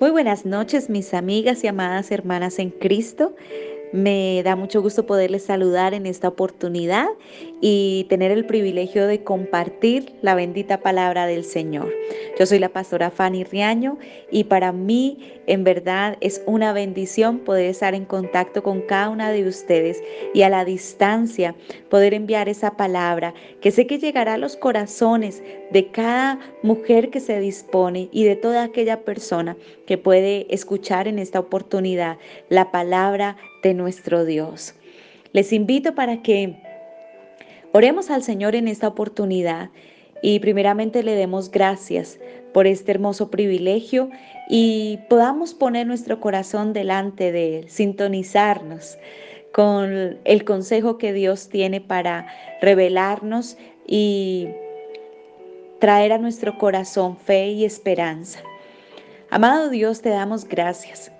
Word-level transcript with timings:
Muy 0.00 0.10
buenas 0.10 0.46
noches, 0.46 0.88
mis 0.88 1.12
amigas 1.12 1.62
y 1.62 1.66
amadas 1.66 2.10
hermanas 2.10 2.58
en 2.58 2.70
Cristo. 2.70 3.36
Me 3.92 4.42
da 4.42 4.56
mucho 4.56 4.80
gusto 4.80 5.04
poderles 5.04 5.44
saludar 5.44 5.92
en 5.92 6.06
esta 6.06 6.28
oportunidad 6.28 7.06
y 7.60 8.06
tener 8.08 8.30
el 8.30 8.46
privilegio 8.46 9.06
de 9.06 9.22
compartir 9.22 10.14
la 10.22 10.34
bendita 10.34 10.80
palabra 10.80 11.26
del 11.26 11.44
Señor. 11.44 11.92
Yo 12.38 12.46
soy 12.46 12.58
la 12.58 12.70
pastora 12.70 13.10
Fanny 13.10 13.44
Riaño 13.44 13.98
y 14.30 14.44
para 14.44 14.72
mí 14.72 15.18
en 15.46 15.64
verdad 15.64 16.16
es 16.20 16.42
una 16.46 16.72
bendición 16.72 17.40
poder 17.40 17.66
estar 17.66 17.94
en 17.94 18.06
contacto 18.06 18.62
con 18.62 18.80
cada 18.82 19.10
una 19.10 19.30
de 19.30 19.46
ustedes 19.46 20.02
y 20.32 20.42
a 20.42 20.48
la 20.48 20.64
distancia 20.64 21.54
poder 21.90 22.14
enviar 22.14 22.48
esa 22.48 22.76
palabra 22.76 23.34
que 23.60 23.70
sé 23.70 23.86
que 23.86 23.98
llegará 23.98 24.34
a 24.34 24.38
los 24.38 24.56
corazones 24.56 25.42
de 25.70 25.88
cada 25.88 26.38
mujer 26.62 27.10
que 27.10 27.20
se 27.20 27.40
dispone 27.40 28.08
y 28.10 28.24
de 28.24 28.36
toda 28.36 28.64
aquella 28.64 29.04
persona 29.04 29.56
que 29.86 29.98
puede 29.98 30.46
escuchar 30.54 31.08
en 31.08 31.18
esta 31.18 31.40
oportunidad 31.40 32.16
la 32.48 32.70
palabra 32.70 33.36
de 33.62 33.74
nuestro 33.74 34.24
Dios. 34.24 34.74
Les 35.32 35.52
invito 35.52 35.94
para 35.94 36.22
que 36.22 36.56
oremos 37.72 38.10
al 38.10 38.22
Señor 38.22 38.54
en 38.54 38.68
esta 38.68 38.88
oportunidad 38.88 39.70
y 40.22 40.40
primeramente 40.40 41.02
le 41.02 41.14
demos 41.14 41.50
gracias 41.50 42.18
por 42.52 42.66
este 42.66 42.92
hermoso 42.92 43.30
privilegio 43.30 44.10
y 44.48 44.98
podamos 45.08 45.54
poner 45.54 45.86
nuestro 45.86 46.20
corazón 46.20 46.72
delante 46.72 47.32
de 47.32 47.60
Él, 47.60 47.70
sintonizarnos 47.70 48.98
con 49.52 50.18
el 50.24 50.44
consejo 50.44 50.98
que 50.98 51.12
Dios 51.12 51.48
tiene 51.48 51.80
para 51.80 52.26
revelarnos 52.60 53.56
y 53.86 54.48
traer 55.80 56.12
a 56.12 56.18
nuestro 56.18 56.58
corazón 56.58 57.16
fe 57.16 57.48
y 57.48 57.64
esperanza. 57.64 58.40
Amado 59.30 59.70
Dios, 59.70 60.02
te 60.02 60.10
damos 60.10 60.44
gracias. 60.44 61.10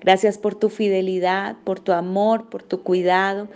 Gracias 0.00 0.36
por 0.36 0.56
tu 0.56 0.68
fidelidad, 0.68 1.56
por 1.64 1.78
tu 1.78 1.92
amor, 1.92 2.48
por 2.50 2.62
tu 2.62 2.82
cuidado. 2.82 3.48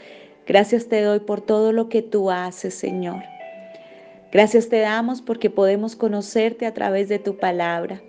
Gracias 0.47 0.87
te 0.87 1.03
doy 1.03 1.19
por 1.21 1.41
todo 1.41 1.73
lo 1.73 1.89
que 1.89 2.03
tú 2.03 2.31
haces, 2.31 2.75
Señor. 2.75 3.23
Gracias 4.31 4.69
te 4.69 4.79
damos 4.79 5.21
porque 5.21 5.51
podemos 5.51 5.97
conocerte 5.97 6.67
a 6.67 6.75
través 6.75 7.09
de 7.09 7.19
tu 7.19 7.37
palabra. 7.37 8.01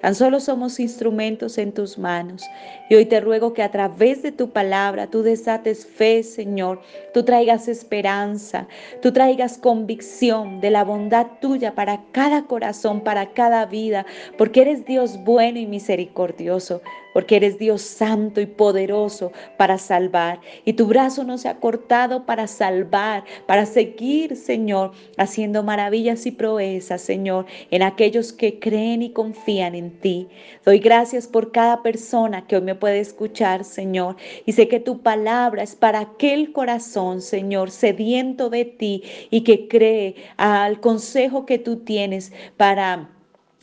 Tan 0.00 0.14
solo 0.14 0.40
somos 0.40 0.80
instrumentos 0.80 1.58
en 1.58 1.72
tus 1.72 1.98
manos. 1.98 2.42
Y 2.88 2.94
hoy 2.94 3.04
te 3.04 3.20
ruego 3.20 3.52
que 3.52 3.62
a 3.62 3.70
través 3.70 4.22
de 4.22 4.32
tu 4.32 4.50
palabra 4.50 5.08
tú 5.08 5.22
desates 5.22 5.84
fe, 5.84 6.22
Señor. 6.22 6.80
Tú 7.12 7.24
traigas 7.24 7.68
esperanza, 7.68 8.66
tú 9.02 9.12
traigas 9.12 9.58
convicción 9.58 10.60
de 10.60 10.70
la 10.70 10.84
bondad 10.84 11.26
tuya 11.40 11.74
para 11.74 12.00
cada 12.12 12.44
corazón, 12.44 13.02
para 13.02 13.32
cada 13.32 13.66
vida, 13.66 14.06
porque 14.38 14.62
eres 14.62 14.86
Dios 14.86 15.22
bueno 15.24 15.58
y 15.58 15.66
misericordioso 15.66 16.80
porque 17.12 17.36
eres 17.36 17.58
Dios 17.58 17.82
santo 17.82 18.40
y 18.40 18.46
poderoso 18.46 19.32
para 19.56 19.78
salvar. 19.78 20.40
Y 20.64 20.74
tu 20.74 20.86
brazo 20.86 21.24
no 21.24 21.38
se 21.38 21.48
ha 21.48 21.58
cortado 21.60 22.26
para 22.26 22.46
salvar, 22.46 23.24
para 23.46 23.66
seguir, 23.66 24.36
Señor, 24.36 24.92
haciendo 25.16 25.62
maravillas 25.62 26.26
y 26.26 26.32
proezas, 26.32 27.00
Señor, 27.00 27.46
en 27.70 27.82
aquellos 27.82 28.32
que 28.32 28.58
creen 28.58 29.02
y 29.02 29.10
confían 29.10 29.74
en 29.74 29.90
ti. 30.00 30.28
Doy 30.64 30.78
gracias 30.78 31.26
por 31.26 31.52
cada 31.52 31.82
persona 31.82 32.46
que 32.46 32.56
hoy 32.56 32.62
me 32.62 32.74
puede 32.74 33.00
escuchar, 33.00 33.64
Señor. 33.64 34.16
Y 34.46 34.52
sé 34.52 34.68
que 34.68 34.80
tu 34.80 35.00
palabra 35.02 35.62
es 35.62 35.74
para 35.74 36.00
aquel 36.00 36.52
corazón, 36.52 37.20
Señor, 37.20 37.70
sediento 37.70 38.50
de 38.50 38.64
ti 38.64 39.02
y 39.30 39.42
que 39.42 39.68
cree 39.68 40.16
al 40.36 40.80
consejo 40.80 41.46
que 41.46 41.58
tú 41.58 41.76
tienes 41.78 42.32
para 42.56 43.08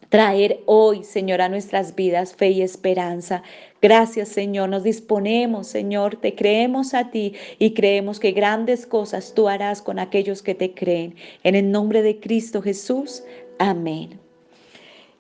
traer 0.10 0.62
hoy, 0.66 1.04
Señor, 1.04 1.42
a 1.42 1.50
nuestras 1.50 1.96
vidas 1.96 2.36
fe 2.36 2.50
y 2.50 2.62
esperanza. 2.62 3.44
Gracias, 3.82 4.30
Señor. 4.30 4.70
Nos 4.70 4.84
disponemos, 4.84 5.68
Señor. 5.68 6.16
Te 6.18 6.36
creemos 6.36 6.94
a 6.94 7.12
ti 7.12 7.34
y 7.60 7.74
creemos 7.74 8.20
que 8.20 8.32
grandes 8.32 8.86
cosas 8.86 9.34
tú 9.34 9.48
harás 9.48 9.82
con 9.82 10.00
aquellos 10.00 10.42
que 10.42 10.56
te 10.56 10.74
creen. 10.74 11.16
En 11.44 11.56
el 11.56 11.72
nombre 11.72 12.02
de 12.02 12.20
Cristo 12.20 12.62
Jesús. 12.62 13.24
Amén. 13.60 14.20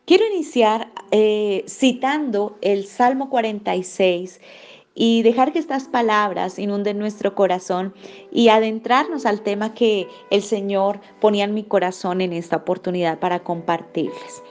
Quiero 0.06 0.25
iniciar 0.25 0.90
eh, 1.11 1.66
citando 1.67 2.57
el 2.61 2.85
Salmo 2.85 3.29
46 3.29 4.40
y 4.95 5.22
dejar 5.22 5.51
que 5.51 5.59
estas 5.59 5.90
palabras 5.90 6.57
inunden 6.57 6.97
nuestro 6.97 7.35
corazón 7.35 7.94
y 8.31 8.47
adentrarnos 8.47 9.25
al 9.25 9.41
tema 9.41 9.73
que 9.73 10.07
el 10.31 10.41
Señor 10.41 11.01
ponía 11.19 11.44
en 11.44 11.53
mi 11.53 11.63
corazón 11.63 12.22
en 12.22 12.34
esta 12.34 12.56
oportunidad 12.56 13.19
para 13.19 13.44
compartirles. 13.44 14.41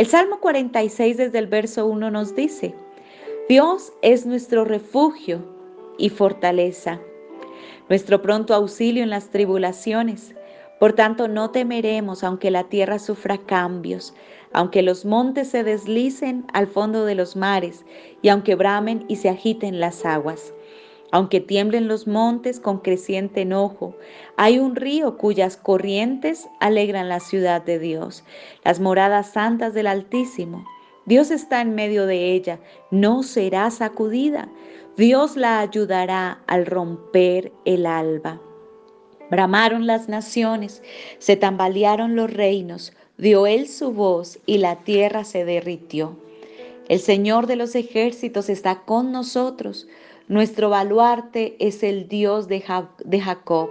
El 0.00 0.06
Salmo 0.06 0.40
46 0.40 1.18
desde 1.18 1.38
el 1.38 1.46
verso 1.46 1.84
1 1.84 2.10
nos 2.10 2.34
dice, 2.34 2.74
Dios 3.50 3.92
es 4.00 4.24
nuestro 4.24 4.64
refugio 4.64 5.42
y 5.98 6.08
fortaleza, 6.08 6.98
nuestro 7.90 8.22
pronto 8.22 8.54
auxilio 8.54 9.02
en 9.02 9.10
las 9.10 9.28
tribulaciones. 9.28 10.34
Por 10.78 10.94
tanto, 10.94 11.28
no 11.28 11.50
temeremos 11.50 12.24
aunque 12.24 12.50
la 12.50 12.64
tierra 12.64 12.98
sufra 12.98 13.36
cambios, 13.36 14.14
aunque 14.54 14.80
los 14.80 15.04
montes 15.04 15.48
se 15.48 15.64
deslicen 15.64 16.46
al 16.54 16.66
fondo 16.66 17.04
de 17.04 17.14
los 17.14 17.36
mares 17.36 17.84
y 18.22 18.30
aunque 18.30 18.54
bramen 18.54 19.04
y 19.06 19.16
se 19.16 19.28
agiten 19.28 19.80
las 19.80 20.06
aguas. 20.06 20.54
Aunque 21.12 21.40
tiemblen 21.40 21.88
los 21.88 22.06
montes 22.06 22.60
con 22.60 22.78
creciente 22.78 23.42
enojo, 23.42 23.96
hay 24.36 24.58
un 24.58 24.76
río 24.76 25.16
cuyas 25.16 25.56
corrientes 25.56 26.48
alegran 26.60 27.08
la 27.08 27.20
ciudad 27.20 27.62
de 27.62 27.78
Dios, 27.78 28.22
las 28.64 28.78
moradas 28.78 29.32
santas 29.32 29.74
del 29.74 29.88
Altísimo. 29.88 30.64
Dios 31.06 31.30
está 31.30 31.60
en 31.60 31.74
medio 31.74 32.06
de 32.06 32.32
ella, 32.32 32.60
no 32.92 33.22
será 33.24 33.70
sacudida. 33.70 34.48
Dios 34.96 35.36
la 35.36 35.60
ayudará 35.60 36.42
al 36.46 36.66
romper 36.66 37.52
el 37.64 37.86
alba. 37.86 38.40
Bramaron 39.30 39.86
las 39.86 40.08
naciones, 40.08 40.82
se 41.18 41.36
tambalearon 41.36 42.16
los 42.16 42.32
reinos, 42.32 42.92
dio 43.16 43.46
él 43.46 43.68
su 43.68 43.92
voz 43.92 44.38
y 44.46 44.58
la 44.58 44.76
tierra 44.76 45.24
se 45.24 45.44
derritió. 45.44 46.16
El 46.88 46.98
Señor 46.98 47.46
de 47.46 47.54
los 47.54 47.76
ejércitos 47.76 48.48
está 48.48 48.82
con 48.82 49.12
nosotros. 49.12 49.86
Nuestro 50.30 50.70
baluarte 50.70 51.56
es 51.58 51.82
el 51.82 52.06
Dios 52.06 52.46
de, 52.46 52.60
Jacob. 52.60 53.68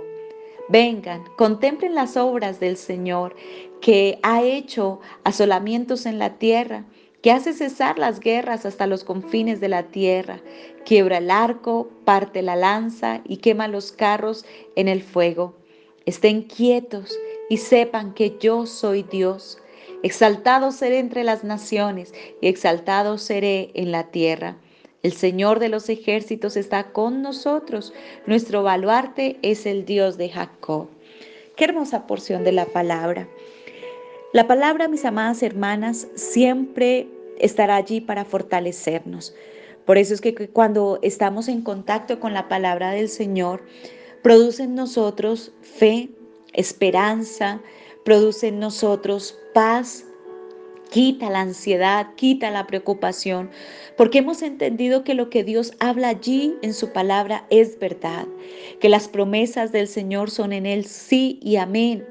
Vengan, 0.67 1.23
contemplen 1.37 1.95
las 1.95 2.17
obras 2.17 2.59
del 2.59 2.75
Señor, 2.75 3.33
que 3.79 4.19
ha 4.23 4.43
hecho 4.43 4.99
asolamientos 5.23 6.05
en 6.05 6.19
la 6.19 6.37
tierra, 6.37 6.83
que 7.23 7.31
hace 7.31 7.53
cesar 7.53 7.97
las 7.97 8.19
guerras 8.19 8.65
hasta 8.65 8.87
los 8.87 9.05
confines 9.05 9.61
de 9.61 9.69
la 9.69 9.83
tierra, 9.83 10.41
quiebra 10.83 11.19
el 11.19 11.31
arco, 11.31 11.89
parte 12.03 12.41
la 12.41 12.57
lanza 12.57 13.21
y 13.23 13.37
quema 13.37 13.69
los 13.69 13.93
carros 13.93 14.43
en 14.75 14.89
el 14.89 15.01
fuego. 15.01 15.55
Estén 16.05 16.41
quietos 16.41 17.17
y 17.49 17.55
sepan 17.55 18.13
que 18.13 18.35
yo 18.37 18.65
soy 18.65 19.03
Dios. 19.03 19.59
Exaltado 20.03 20.73
seré 20.73 20.99
entre 20.99 21.23
las 21.23 21.45
naciones 21.45 22.13
y 22.41 22.47
exaltado 22.47 23.17
seré 23.17 23.71
en 23.75 23.93
la 23.93 24.11
tierra. 24.11 24.57
El 25.01 25.13
Señor 25.13 25.59
de 25.59 25.69
los 25.69 25.87
ejércitos 25.89 26.57
está 26.57 26.91
con 26.91 27.21
nosotros. 27.21 27.93
Nuestro 28.25 28.63
baluarte 28.63 29.37
es 29.41 29.65
el 29.65 29.85
Dios 29.85 30.17
de 30.17 30.29
Jacob. 30.29 30.89
Qué 31.55 31.65
hermosa 31.65 32.05
porción 32.05 32.43
de 32.43 32.51
la 32.51 32.65
palabra. 32.65 33.27
La 34.33 34.45
palabra, 34.47 34.87
mis 34.87 35.05
amadas 35.05 35.41
hermanas, 35.41 36.07
siempre 36.15 37.07
estará 37.39 37.77
allí 37.77 38.01
para 38.01 38.25
fortalecernos. 38.25 39.33
Por 39.85 39.97
eso 39.97 40.13
es 40.13 40.21
que 40.21 40.35
cuando 40.49 40.99
estamos 41.01 41.47
en 41.47 41.61
contacto 41.61 42.19
con 42.19 42.33
la 42.33 42.47
palabra 42.47 42.91
del 42.91 43.09
Señor, 43.09 43.63
produce 44.21 44.63
en 44.63 44.75
nosotros 44.75 45.51
fe, 45.61 46.09
esperanza, 46.53 47.61
produce 48.05 48.49
en 48.49 48.59
nosotros 48.59 49.37
paz, 49.53 50.05
quita 50.89 51.29
la 51.29 51.41
ansiedad, 51.41 52.07
quita 52.15 52.49
la 52.51 52.67
preocupación, 52.67 53.49
porque 53.95 54.19
hemos 54.19 54.41
entendido 54.41 55.03
que 55.03 55.13
lo 55.13 55.29
que 55.29 55.43
Dios 55.43 55.73
habla 55.79 56.09
allí 56.09 56.55
en 56.61 56.73
su 56.73 56.91
palabra 56.91 57.45
es 57.49 57.77
verdad, 57.79 58.27
que 58.79 58.89
las 58.89 59.07
promesas 59.07 59.71
del 59.71 59.87
Señor 59.87 60.29
son 60.31 60.53
en 60.53 60.65
Él 60.65 60.85
sí 60.85 61.39
y 61.41 61.57
amén, 61.57 62.05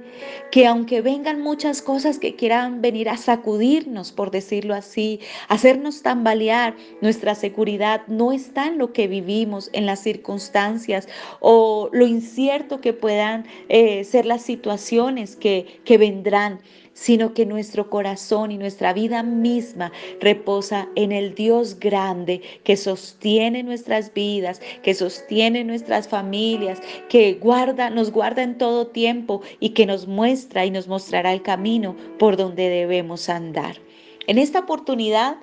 que 0.50 0.66
aunque 0.66 1.00
vengan 1.00 1.40
muchas 1.40 1.82
cosas 1.82 2.18
que 2.18 2.34
quieran 2.34 2.80
venir 2.80 3.08
a 3.08 3.16
sacudirnos, 3.16 4.12
por 4.12 4.30
decirlo 4.30 4.74
así, 4.74 5.20
hacernos 5.48 6.02
tambalear, 6.02 6.76
nuestra 7.00 7.34
seguridad 7.34 8.02
no 8.06 8.32
está 8.32 8.66
en 8.66 8.78
lo 8.78 8.92
que 8.92 9.08
vivimos, 9.08 9.70
en 9.72 9.86
las 9.86 10.00
circunstancias 10.00 11.08
o 11.40 11.88
lo 11.92 12.06
incierto 12.06 12.80
que 12.80 12.92
puedan 12.92 13.46
eh, 13.68 14.04
ser 14.04 14.26
las 14.26 14.42
situaciones 14.42 15.36
que, 15.36 15.80
que 15.84 15.98
vendrán 15.98 16.60
sino 16.98 17.32
que 17.32 17.46
nuestro 17.46 17.88
corazón 17.90 18.50
y 18.50 18.58
nuestra 18.58 18.92
vida 18.92 19.22
misma 19.22 19.92
reposa 20.20 20.88
en 20.96 21.12
el 21.12 21.34
Dios 21.34 21.78
grande 21.78 22.42
que 22.64 22.76
sostiene 22.76 23.62
nuestras 23.62 24.12
vidas, 24.12 24.60
que 24.82 24.94
sostiene 24.94 25.62
nuestras 25.62 26.08
familias, 26.08 26.80
que 27.08 27.34
guarda, 27.34 27.88
nos 27.88 28.10
guarda 28.10 28.42
en 28.42 28.58
todo 28.58 28.88
tiempo 28.88 29.42
y 29.60 29.70
que 29.70 29.86
nos 29.86 29.97
muestra 30.06 30.64
y 30.64 30.70
nos 30.70 30.88
mostrará 30.88 31.32
el 31.32 31.42
camino 31.42 31.96
por 32.18 32.36
donde 32.36 32.68
debemos 32.68 33.28
andar. 33.28 33.76
En 34.26 34.38
esta 34.38 34.60
oportunidad 34.60 35.38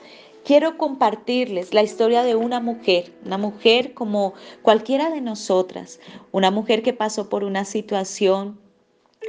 quiero 0.45 0.77
compartirles 0.77 1.73
la 1.73 1.81
historia 1.81 2.23
de 2.23 2.35
una 2.35 2.59
mujer, 2.59 3.11
una 3.25 3.37
mujer 3.37 3.93
como 3.93 4.33
cualquiera 4.61 5.09
de 5.09 5.21
nosotras, 5.21 5.99
una 6.31 6.51
mujer 6.51 6.83
que 6.83 6.93
pasó 6.93 7.27
por 7.27 7.43
una 7.43 7.65
situación 7.65 8.59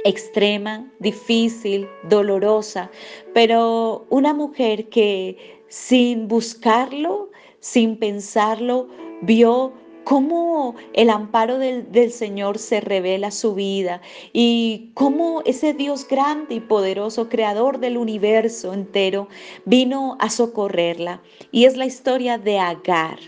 extrema, 0.05 0.89
difícil, 0.99 1.87
dolorosa, 2.03 2.91
pero 3.33 4.05
una 4.09 4.33
mujer 4.33 4.89
que 4.89 5.57
sin 5.67 6.27
buscarlo, 6.27 7.29
sin 7.59 7.97
pensarlo, 7.97 8.87
vio 9.21 9.73
cómo 10.07 10.75
el 10.93 11.09
amparo 11.09 11.57
del, 11.57 12.11
Señor 12.13 12.59
se 12.59 12.79
revela 12.79 13.29
su 13.29 13.55
vida 13.55 13.99
y 14.31 14.91
cómo 14.93 15.41
ese 15.43 15.73
Dios 15.73 16.07
grande 16.07 16.55
y 16.55 16.59
poderoso, 16.61 17.27
creador 17.27 17.79
del 17.79 17.97
universo 17.97 18.73
entero, 18.73 19.27
vino 19.65 20.15
a 20.21 20.29
socorrerla. 20.29 21.21
Y 21.51 21.65
es 21.65 21.75
la 21.75 21.85
historia 21.85 22.37
de 22.37 22.57
Agar. 22.57 23.19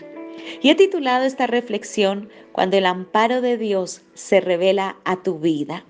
Y 0.62 0.70
he 0.70 0.74
titulado 0.74 1.26
esta 1.26 1.46
reflexión 1.46 2.30
Cuando 2.52 2.78
el 2.78 2.86
amparo 2.86 3.42
de 3.42 3.58
Dios 3.58 4.00
se 4.14 4.40
revela 4.40 4.96
a 5.04 5.22
tu 5.22 5.38
vida. 5.38 5.84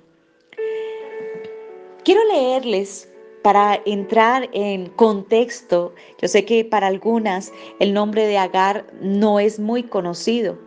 Quiero 2.03 2.25
leerles 2.25 3.09
para 3.43 3.81
entrar 3.87 4.51
en 4.53 4.87
contexto. 4.89 5.95
Yo 6.21 6.27
sé 6.27 6.45
que 6.45 6.65
para 6.65 6.89
algunas 6.89 7.53
el 7.79 7.95
nombre 7.95 8.27
de 8.27 8.39
Agar 8.39 8.89
no 9.01 9.39
es 9.39 9.61
muy 9.61 9.85
conocido. 9.85 10.59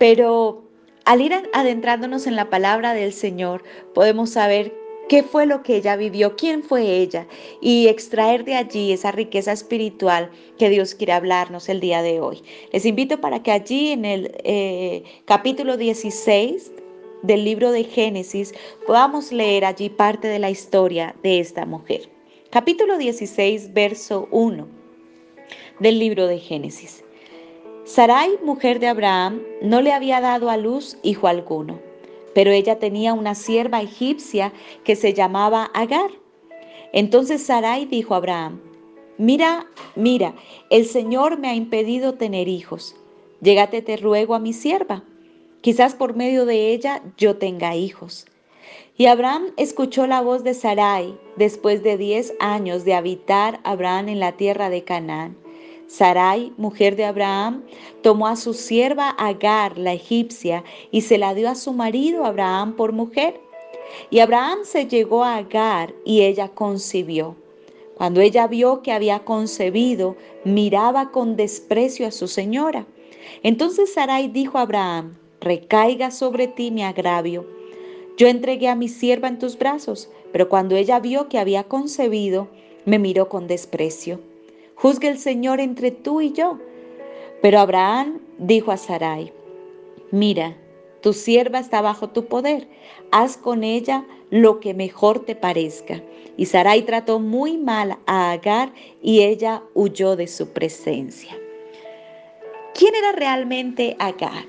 Pero 0.00 0.64
al 1.04 1.20
ir 1.20 1.34
adentrándonos 1.52 2.26
en 2.26 2.34
la 2.34 2.48
palabra 2.48 2.94
del 2.94 3.12
Señor, 3.12 3.62
podemos 3.92 4.30
saber 4.30 4.74
qué 5.10 5.22
fue 5.22 5.44
lo 5.44 5.62
que 5.62 5.76
ella 5.76 5.94
vivió, 5.96 6.36
quién 6.36 6.62
fue 6.62 6.96
ella 6.96 7.26
y 7.60 7.86
extraer 7.86 8.44
de 8.46 8.54
allí 8.54 8.92
esa 8.92 9.12
riqueza 9.12 9.52
espiritual 9.52 10.30
que 10.56 10.70
Dios 10.70 10.94
quiere 10.94 11.12
hablarnos 11.12 11.68
el 11.68 11.80
día 11.80 12.00
de 12.00 12.18
hoy. 12.18 12.42
Les 12.72 12.86
invito 12.86 13.20
para 13.20 13.42
que 13.42 13.52
allí 13.52 13.92
en 13.92 14.06
el 14.06 14.32
eh, 14.42 15.02
capítulo 15.26 15.76
16 15.76 16.72
del 17.22 17.44
libro 17.44 17.70
de 17.70 17.84
Génesis 17.84 18.54
podamos 18.86 19.30
leer 19.32 19.66
allí 19.66 19.90
parte 19.90 20.28
de 20.28 20.38
la 20.38 20.48
historia 20.48 21.14
de 21.22 21.40
esta 21.40 21.66
mujer. 21.66 22.08
Capítulo 22.48 22.96
16, 22.96 23.74
verso 23.74 24.28
1 24.30 24.66
del 25.78 25.98
libro 25.98 26.26
de 26.26 26.38
Génesis. 26.38 27.04
Sarai, 27.92 28.38
mujer 28.44 28.78
de 28.78 28.86
Abraham, 28.86 29.42
no 29.62 29.80
le 29.80 29.92
había 29.92 30.20
dado 30.20 30.48
a 30.48 30.56
luz 30.56 30.96
hijo 31.02 31.26
alguno, 31.26 31.80
pero 32.36 32.52
ella 32.52 32.78
tenía 32.78 33.14
una 33.14 33.34
sierva 33.34 33.82
egipcia 33.82 34.52
que 34.84 34.94
se 34.94 35.12
llamaba 35.12 35.64
Agar. 35.74 36.12
Entonces 36.92 37.42
Sarai 37.42 37.86
dijo 37.86 38.14
a 38.14 38.18
Abraham, 38.18 38.60
Mira, 39.18 39.66
mira, 39.96 40.36
el 40.70 40.86
Señor 40.86 41.40
me 41.40 41.48
ha 41.48 41.56
impedido 41.56 42.14
tener 42.14 42.46
hijos. 42.46 42.94
Llégate, 43.40 43.82
te 43.82 43.96
ruego, 43.96 44.36
a 44.36 44.38
mi 44.38 44.52
sierva. 44.52 45.02
Quizás 45.60 45.96
por 45.96 46.14
medio 46.14 46.46
de 46.46 46.72
ella 46.72 47.02
yo 47.16 47.38
tenga 47.38 47.74
hijos. 47.74 48.24
Y 48.96 49.06
Abraham 49.06 49.46
escuchó 49.56 50.06
la 50.06 50.20
voz 50.20 50.44
de 50.44 50.54
Sarai 50.54 51.18
después 51.34 51.82
de 51.82 51.96
diez 51.96 52.34
años 52.38 52.84
de 52.84 52.94
habitar 52.94 53.58
Abraham 53.64 54.10
en 54.10 54.20
la 54.20 54.36
tierra 54.36 54.70
de 54.70 54.84
Canaán. 54.84 55.39
Sarai, 55.90 56.52
mujer 56.56 56.94
de 56.94 57.04
Abraham, 57.04 57.64
tomó 58.00 58.28
a 58.28 58.36
su 58.36 58.54
sierva 58.54 59.10
Agar, 59.10 59.76
la 59.76 59.92
egipcia, 59.92 60.62
y 60.92 61.00
se 61.00 61.18
la 61.18 61.34
dio 61.34 61.50
a 61.50 61.56
su 61.56 61.72
marido 61.72 62.24
Abraham 62.24 62.76
por 62.76 62.92
mujer. 62.92 63.40
Y 64.08 64.20
Abraham 64.20 64.60
se 64.62 64.86
llegó 64.86 65.24
a 65.24 65.34
Agar 65.34 65.92
y 66.04 66.22
ella 66.22 66.48
concibió. 66.48 67.34
Cuando 67.96 68.20
ella 68.20 68.46
vio 68.46 68.82
que 68.82 68.92
había 68.92 69.24
concebido, 69.24 70.16
miraba 70.44 71.10
con 71.10 71.34
desprecio 71.34 72.06
a 72.06 72.12
su 72.12 72.28
señora. 72.28 72.86
Entonces 73.42 73.92
Sarai 73.92 74.28
dijo 74.28 74.58
a 74.58 74.62
Abraham, 74.62 75.18
recaiga 75.40 76.12
sobre 76.12 76.46
ti 76.46 76.70
mi 76.70 76.84
agravio. 76.84 77.48
Yo 78.16 78.28
entregué 78.28 78.68
a 78.68 78.76
mi 78.76 78.88
sierva 78.88 79.26
en 79.26 79.40
tus 79.40 79.58
brazos, 79.58 80.08
pero 80.30 80.48
cuando 80.48 80.76
ella 80.76 81.00
vio 81.00 81.28
que 81.28 81.40
había 81.40 81.64
concebido, 81.64 82.46
me 82.84 83.00
miró 83.00 83.28
con 83.28 83.48
desprecio. 83.48 84.29
Juzgue 84.80 85.08
el 85.08 85.18
Señor 85.18 85.60
entre 85.60 85.90
tú 85.90 86.20
y 86.22 86.32
yo. 86.32 86.58
Pero 87.42 87.60
Abraham 87.60 88.20
dijo 88.38 88.72
a 88.72 88.76
Sarai, 88.76 89.32
mira, 90.10 90.56
tu 91.02 91.12
sierva 91.12 91.58
está 91.58 91.80
bajo 91.80 92.10
tu 92.10 92.26
poder, 92.26 92.66
haz 93.10 93.36
con 93.36 93.64
ella 93.64 94.04
lo 94.30 94.60
que 94.60 94.74
mejor 94.74 95.24
te 95.24 95.34
parezca. 95.34 96.02
Y 96.36 96.46
Sarai 96.46 96.82
trató 96.82 97.20
muy 97.20 97.58
mal 97.58 97.98
a 98.06 98.32
Agar 98.32 98.72
y 99.02 99.22
ella 99.22 99.62
huyó 99.74 100.16
de 100.16 100.26
su 100.26 100.48
presencia. 100.48 101.36
¿Quién 102.74 102.94
era 102.94 103.12
realmente 103.12 103.96
Agar? 103.98 104.46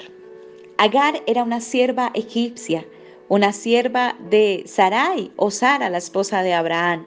Agar 0.77 1.22
era 1.27 1.44
una 1.44 1.60
sierva 1.60 2.12
egipcia, 2.13 2.86
una 3.27 3.51
sierva 3.51 4.16
de 4.30 4.63
Sarai 4.66 5.31
o 5.36 5.51
Sara, 5.51 5.89
la 5.89 5.98
esposa 5.98 6.42
de 6.42 6.54
Abraham. 6.54 7.06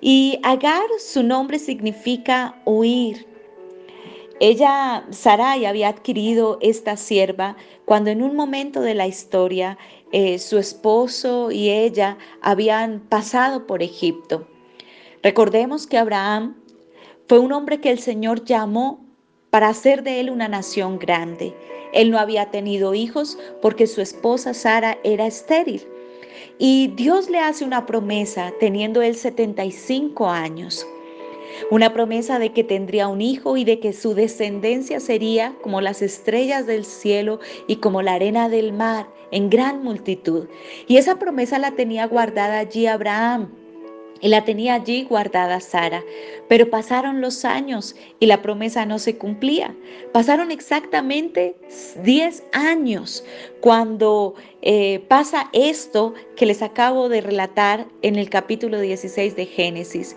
Y 0.00 0.38
Agar, 0.42 0.86
su 0.98 1.22
nombre 1.22 1.58
significa 1.58 2.60
huir. 2.64 3.26
Ella, 4.40 5.04
Sarai, 5.10 5.64
había 5.64 5.88
adquirido 5.88 6.58
esta 6.60 6.96
sierva 6.96 7.56
cuando 7.84 8.10
en 8.10 8.22
un 8.22 8.36
momento 8.36 8.80
de 8.80 8.94
la 8.94 9.08
historia 9.08 9.76
eh, 10.12 10.38
su 10.38 10.58
esposo 10.58 11.50
y 11.50 11.70
ella 11.70 12.16
habían 12.40 13.00
pasado 13.00 13.66
por 13.66 13.82
Egipto. 13.82 14.46
Recordemos 15.22 15.88
que 15.88 15.98
Abraham 15.98 16.56
fue 17.26 17.40
un 17.40 17.52
hombre 17.52 17.80
que 17.80 17.90
el 17.90 17.98
Señor 17.98 18.44
llamó 18.44 19.04
para 19.50 19.68
hacer 19.68 20.04
de 20.04 20.20
él 20.20 20.30
una 20.30 20.46
nación 20.46 20.98
grande. 20.98 21.54
Él 21.92 22.10
no 22.10 22.18
había 22.18 22.50
tenido 22.50 22.94
hijos 22.94 23.36
porque 23.60 23.86
su 23.86 24.00
esposa 24.00 24.54
Sara 24.54 24.98
era 25.02 25.26
estéril. 25.26 25.86
Y 26.58 26.88
Dios 26.88 27.30
le 27.30 27.38
hace 27.38 27.64
una 27.64 27.86
promesa 27.86 28.52
teniendo 28.60 29.02
él 29.02 29.16
75 29.16 30.28
años. 30.28 30.86
Una 31.70 31.92
promesa 31.92 32.38
de 32.38 32.52
que 32.52 32.64
tendría 32.64 33.08
un 33.08 33.20
hijo 33.20 33.56
y 33.56 33.64
de 33.64 33.80
que 33.80 33.92
su 33.92 34.14
descendencia 34.14 35.00
sería 35.00 35.54
como 35.62 35.80
las 35.80 36.02
estrellas 36.02 36.66
del 36.66 36.84
cielo 36.84 37.40
y 37.66 37.76
como 37.76 38.02
la 38.02 38.14
arena 38.14 38.48
del 38.48 38.72
mar 38.72 39.08
en 39.30 39.50
gran 39.50 39.82
multitud. 39.82 40.48
Y 40.86 40.96
esa 40.96 41.18
promesa 41.18 41.58
la 41.58 41.72
tenía 41.72 42.06
guardada 42.06 42.58
allí 42.58 42.86
Abraham. 42.86 43.50
Y 44.20 44.28
la 44.28 44.44
tenía 44.44 44.74
allí 44.74 45.04
guardada 45.04 45.60
Sara. 45.60 46.02
Pero 46.48 46.70
pasaron 46.70 47.20
los 47.20 47.44
años 47.44 47.94
y 48.20 48.26
la 48.26 48.42
promesa 48.42 48.86
no 48.86 48.98
se 48.98 49.16
cumplía. 49.16 49.74
Pasaron 50.12 50.50
exactamente 50.50 51.56
10 52.02 52.42
años 52.52 53.24
cuando 53.60 54.34
eh, 54.62 55.04
pasa 55.08 55.48
esto 55.52 56.14
que 56.36 56.46
les 56.46 56.62
acabo 56.62 57.08
de 57.08 57.20
relatar 57.20 57.86
en 58.02 58.16
el 58.16 58.30
capítulo 58.30 58.80
16 58.80 59.36
de 59.36 59.46
Génesis. 59.46 60.16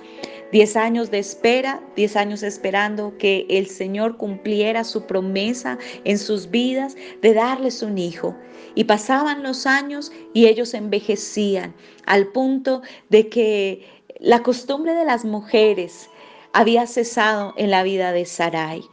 Diez 0.52 0.76
años 0.76 1.12
de 1.12 1.20
espera, 1.20 1.82
diez 1.96 2.18
años 2.18 2.44
esperando 2.44 3.18
que 3.18 3.46
el 3.50 3.68
Señor 3.68 4.18
cumpliera 4.18 4.84
su 4.84 5.06
promesa 5.06 5.78
en 6.04 6.18
sus 6.18 6.52
vidas 6.52 6.96
de 7.22 7.34
darles 7.34 7.82
un 7.82 7.98
hijo. 7.98 8.36
Y 8.76 8.84
pasaban 8.84 9.44
los 9.44 9.66
años 9.66 10.12
y 10.34 10.48
ellos 10.48 10.74
envejecían 10.74 11.74
al 12.06 12.28
punto 12.28 12.82
de 13.10 13.30
que 13.30 13.88
la 14.20 14.44
costumbre 14.44 14.94
de 14.94 15.06
las 15.06 15.24
mujeres 15.24 16.10
había 16.52 16.86
cesado 16.86 17.54
en 17.56 17.72
la 17.72 17.84
vida 17.84 18.12
de 18.12 18.26
Sarai. 18.26 18.84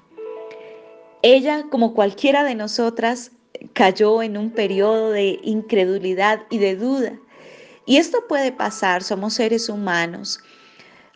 Ella, 1.23 1.67
como 1.71 1.93
cualquiera 1.93 2.45
de 2.45 2.55
nosotras, 2.55 3.33
cayó 3.73 4.23
en 4.23 4.37
un 4.37 4.50
periodo 4.50 5.11
de 5.11 5.41
incredulidad 5.43 6.43
y 6.50 6.59
de 6.59 6.77
duda. 6.77 7.19
Y 7.85 7.97
esto 7.97 8.19
puede 8.29 8.53
pasar, 8.53 9.03
somos 9.03 9.35
seres 9.35 9.69
humanos. 9.69 10.41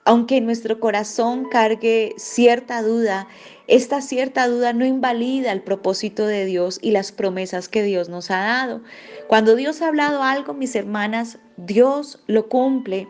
Aunque 0.04 0.40
nuestro 0.40 0.80
corazón 0.80 1.48
cargue 1.48 2.14
cierta 2.16 2.82
duda, 2.82 3.28
esta 3.68 4.00
cierta 4.00 4.48
duda 4.48 4.72
no 4.72 4.84
invalida 4.84 5.52
el 5.52 5.62
propósito 5.62 6.26
de 6.26 6.44
Dios 6.44 6.80
y 6.82 6.90
las 6.90 7.12
promesas 7.12 7.68
que 7.68 7.84
Dios 7.84 8.08
nos 8.08 8.32
ha 8.32 8.38
dado. 8.38 8.82
Cuando 9.28 9.54
Dios 9.54 9.80
ha 9.80 9.86
hablado 9.86 10.24
algo, 10.24 10.54
mis 10.54 10.74
hermanas, 10.74 11.38
Dios 11.56 12.20
lo 12.26 12.48
cumple. 12.48 13.06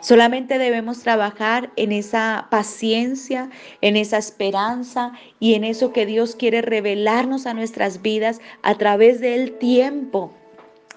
Solamente 0.00 0.58
debemos 0.58 1.00
trabajar 1.00 1.72
en 1.74 1.90
esa 1.90 2.46
paciencia, 2.52 3.50
en 3.80 3.96
esa 3.96 4.18
esperanza 4.18 5.12
y 5.40 5.54
en 5.54 5.64
eso 5.64 5.92
que 5.92 6.06
Dios 6.06 6.36
quiere 6.36 6.62
revelarnos 6.62 7.46
a 7.46 7.54
nuestras 7.54 8.00
vidas 8.00 8.40
a 8.62 8.76
través 8.76 9.20
del 9.20 9.58
tiempo 9.58 10.32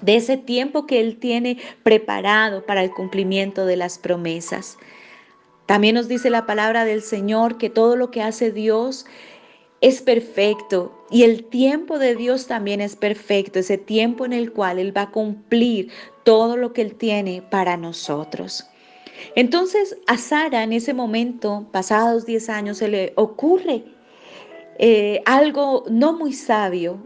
de 0.02 0.18
ese 0.18 0.38
tiempo 0.38 0.86
que 0.86 1.00
Él 1.00 1.18
tiene 1.18 1.58
preparado 1.84 2.66
para 2.66 2.84
el 2.84 2.92
cumplimiento 2.92 3.66
de 3.66 3.78
las 3.78 3.98
promesas. 3.98 4.78
También 5.66 5.96
nos 5.96 6.08
dice 6.08 6.30
la 6.30 6.46
palabra 6.46 6.86
del 6.86 7.02
Señor 7.02 7.58
que 7.58 7.70
todo 7.70 7.96
lo 7.96 8.12
que 8.12 8.22
hace 8.22 8.52
Dios 8.52 9.06
es 9.82 10.02
perfecto 10.02 10.92
y 11.10 11.24
el 11.24 11.46
tiempo 11.46 12.00
de 12.00 12.16
Dios 12.16 12.48
también 12.48 12.82
es 12.82 12.96
perfecto, 12.96 13.60
ese 13.60 13.78
tiempo 13.78 14.26
en 14.26 14.34
el 14.34 14.52
cual 14.52 14.80
Él 14.80 14.96
va 14.96 15.04
a 15.04 15.12
cumplir 15.12 15.92
todo 16.24 16.58
lo 16.58 16.74
que 16.74 16.82
Él 16.82 16.96
tiene 16.96 17.42
para 17.42 17.78
nosotros. 17.78 18.68
Entonces 19.36 19.98
a 20.08 20.18
Sara 20.18 20.64
en 20.64 20.74
ese 20.74 20.94
momento, 20.94 21.68
pasados 21.72 22.26
10 22.26 22.50
años, 22.50 22.78
se 22.78 22.88
le 22.88 23.14
ocurre 23.16 23.84
eh, 24.78 25.22
algo 25.26 25.86
no 25.90 26.14
muy 26.14 26.34
sabio 26.34 26.98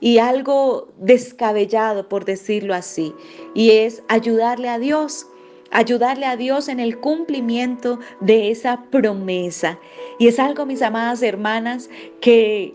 y 0.00 0.18
algo 0.18 0.88
descabellado, 0.98 2.08
por 2.08 2.24
decirlo 2.24 2.74
así, 2.74 3.14
y 3.54 3.72
es 3.72 4.02
ayudarle 4.08 4.68
a 4.68 4.78
Dios 4.78 5.26
ayudarle 5.74 6.24
a 6.24 6.36
Dios 6.36 6.68
en 6.68 6.80
el 6.80 6.98
cumplimiento 6.98 7.98
de 8.20 8.50
esa 8.50 8.84
promesa. 8.90 9.78
Y 10.18 10.28
es 10.28 10.38
algo, 10.38 10.64
mis 10.64 10.80
amadas 10.80 11.22
hermanas, 11.22 11.90
que 12.20 12.74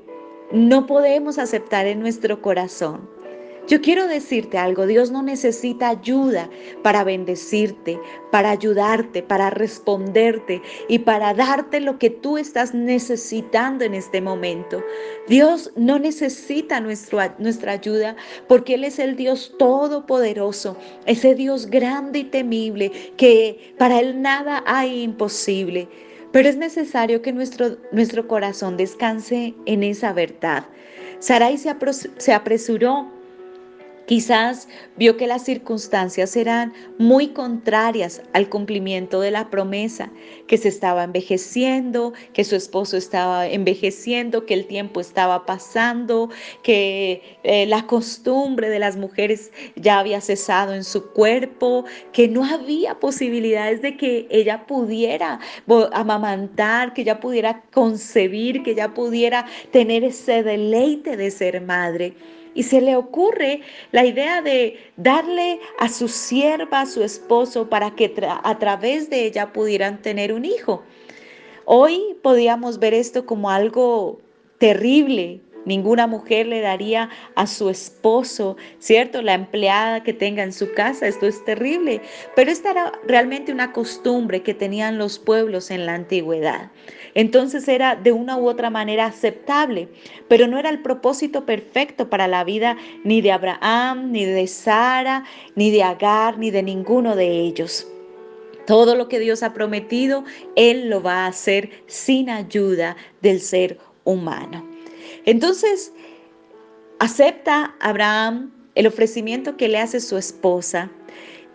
no 0.52 0.86
podemos 0.86 1.40
aceptar 1.40 1.88
en 1.88 2.02
nuestro 2.02 2.42
corazón. 2.42 3.10
Yo 3.70 3.82
quiero 3.82 4.08
decirte 4.08 4.58
algo, 4.58 4.88
Dios 4.88 5.12
no 5.12 5.22
necesita 5.22 5.90
ayuda 5.90 6.50
para 6.82 7.04
bendecirte, 7.04 8.00
para 8.32 8.50
ayudarte, 8.50 9.22
para 9.22 9.52
responderte 9.52 10.64
y 10.88 10.98
para 10.98 11.36
darte 11.36 11.80
lo 11.80 12.00
que 12.00 12.10
tú 12.10 12.40
estás 12.40 12.74
necesitando 12.74 13.86
en 13.86 13.94
este 13.94 14.22
momento. 14.22 14.84
Dios 15.28 15.72
no 15.76 16.00
necesita 16.00 16.80
nuestra 16.80 17.72
ayuda 17.72 18.16
porque 18.48 18.74
Él 18.74 18.86
es 18.86 18.98
el 18.98 19.16
Dios 19.16 19.54
todopoderoso, 19.60 20.76
ese 21.06 21.36
Dios 21.36 21.68
grande 21.68 22.20
y 22.20 22.24
temible 22.24 22.92
que 23.18 23.76
para 23.78 24.00
Él 24.00 24.20
nada 24.20 24.64
hay 24.66 25.04
imposible. 25.04 25.88
Pero 26.32 26.50
es 26.50 26.58
necesario 26.58 27.22
que 27.22 27.34
nuestro, 27.34 27.78
nuestro 27.92 28.28
corazón 28.28 28.78
descanse 28.78 29.54
en 29.68 29.84
esa 29.84 30.12
verdad. 30.12 30.66
Sarai 31.20 31.60
se 31.60 32.34
apresuró 32.34 33.19
Quizás 34.10 34.68
vio 34.98 35.18
que 35.18 35.28
las 35.28 35.44
circunstancias 35.44 36.36
eran 36.36 36.74
muy 36.98 37.28
contrarias 37.28 38.24
al 38.34 38.50
cumplimiento 38.50 39.22
de 39.22 39.30
la 39.30 39.52
promesa, 39.52 40.12
que 40.48 40.58
se 40.58 40.68
estaba 40.68 41.04
envejeciendo, 41.04 42.14
que 42.34 42.44
su 42.44 42.56
esposo 42.56 42.98
estaba 42.98 43.46
envejeciendo, 43.46 44.48
que 44.48 44.56
el 44.56 44.66
tiempo 44.66 45.00
estaba 45.00 45.46
pasando, 45.46 46.32
que 46.64 47.22
eh, 47.44 47.68
la 47.68 47.86
costumbre 47.86 48.72
de 48.72 48.80
las 48.80 48.98
mujeres 48.98 49.52
ya 49.76 50.00
había 50.00 50.22
cesado 50.22 50.74
en 50.74 50.86
su 50.86 51.12
cuerpo, 51.12 51.86
que 52.12 52.28
no 52.28 52.44
había 52.44 53.00
posibilidades 53.00 53.84
de 53.84 53.96
que 53.96 54.28
ella 54.32 54.66
pudiera 54.66 55.40
amamantar, 55.94 56.96
que 56.96 57.04
ella 57.04 57.20
pudiera 57.20 57.62
concebir, 57.72 58.64
que 58.64 58.72
ella 58.72 58.92
pudiera 58.92 59.46
tener 59.70 60.04
ese 60.04 60.42
deleite 60.42 61.16
de 61.16 61.30
ser 61.30 61.62
madre 61.62 62.16
y 62.60 62.64
se 62.64 62.82
le 62.82 62.98
ocurre 62.98 63.62
la 63.94 64.06
idea 64.06 64.42
de 64.42 64.78
darle 64.98 65.62
a 65.78 65.88
su 65.88 66.10
sierva, 66.10 66.82
a 66.82 66.86
su 66.86 67.02
esposo, 67.04 67.70
para 67.70 67.92
que 67.92 68.14
a 68.44 68.60
través 68.60 69.10
de 69.10 69.24
ella 69.24 69.54
pudieran 69.54 70.02
tener 70.02 70.34
un 70.34 70.44
hijo. 70.44 70.84
Hoy 71.64 72.18
podíamos 72.22 72.78
ver 72.78 72.94
esto 72.94 73.26
como 73.26 73.50
algo 73.50 74.20
terrible, 74.58 75.40
Ninguna 75.66 76.08
mujer 76.08 76.48
le 76.48 76.62
daría 76.62 77.10
a 77.36 77.46
su 77.46 77.70
esposo, 77.70 78.58
¿cierto? 78.80 79.22
La 79.22 79.34
empleada 79.34 80.04
que 80.04 80.14
tenga 80.14 80.44
en 80.44 80.54
su 80.54 80.72
casa. 80.74 81.08
Esto 81.08 81.28
es 81.28 81.44
terrible. 81.46 82.02
Pero 82.36 82.52
esta 82.52 82.72
era 82.72 82.92
realmente 83.06 83.52
una 83.52 83.72
costumbre 83.72 84.42
que 84.42 84.54
tenían 84.54 84.98
los 84.98 85.20
pueblos 85.20 85.70
en 85.72 85.86
la 85.86 85.96
antigüedad. 85.96 86.72
Entonces 87.16 87.68
era 87.68 87.96
de 87.96 88.12
una 88.12 88.38
u 88.38 88.48
otra 88.48 88.70
manera 88.70 89.06
aceptable, 89.06 89.90
pero 90.28 90.48
no 90.48 90.60
era 90.60 90.70
el 90.70 90.82
propósito 90.82 91.46
perfecto 91.46 92.10
para 92.10 92.28
la 92.28 92.44
vida 92.44 92.78
ni 93.04 93.22
de 93.22 93.32
Abraham, 93.32 94.12
ni 94.12 94.26
de 94.26 94.48
Sara, 94.48 95.24
ni 95.56 95.72
de 95.72 95.84
Agar, 95.84 96.38
ni 96.38 96.52
de 96.52 96.64
ninguno 96.64 97.16
de 97.16 97.28
ellos. 97.28 97.88
Todo 98.68 98.96
lo 98.96 99.08
que 99.08 99.20
Dios 99.20 99.42
ha 99.42 99.54
prometido, 99.54 100.24
Él 100.56 100.90
lo 100.90 101.02
va 101.02 101.26
a 101.26 101.28
hacer 101.28 101.72
sin 101.88 102.30
ayuda 102.30 102.96
del 103.22 103.42
ser 103.42 103.80
humano. 104.04 104.69
Entonces, 105.26 105.94
acepta 107.00 107.76
Abraham 107.80 108.52
el 108.76 108.88
ofrecimiento 108.88 109.58
que 109.58 109.68
le 109.68 109.80
hace 109.80 110.00
su 110.00 110.18
esposa 110.18 110.90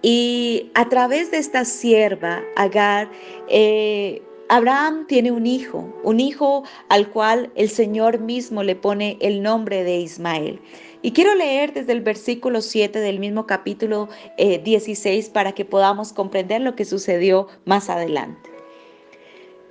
y 0.02 0.70
a 0.74 0.88
través 0.90 1.30
de 1.30 1.38
esta 1.38 1.64
sierva, 1.64 2.42
Agar, 2.56 3.10
eh, 3.48 4.20
Abraham 4.50 5.06
tiene 5.06 5.32
un 5.32 5.46
hijo, 5.46 5.98
un 6.02 6.20
hijo 6.20 6.64
al 6.90 7.08
cual 7.08 7.50
el 7.54 7.70
Señor 7.70 8.20
mismo 8.20 8.62
le 8.62 8.76
pone 8.76 9.16
el 9.22 9.42
nombre 9.42 9.82
de 9.82 9.96
Ismael. 9.96 10.60
Y 11.00 11.12
quiero 11.12 11.34
leer 11.34 11.72
desde 11.72 11.92
el 11.92 12.02
versículo 12.02 12.60
7 12.60 12.98
del 12.98 13.18
mismo 13.18 13.46
capítulo 13.46 14.10
16 14.36 15.26
eh, 15.26 15.30
para 15.32 15.52
que 15.52 15.64
podamos 15.64 16.12
comprender 16.12 16.60
lo 16.60 16.76
que 16.76 16.84
sucedió 16.84 17.48
más 17.64 17.88
adelante. 17.88 18.50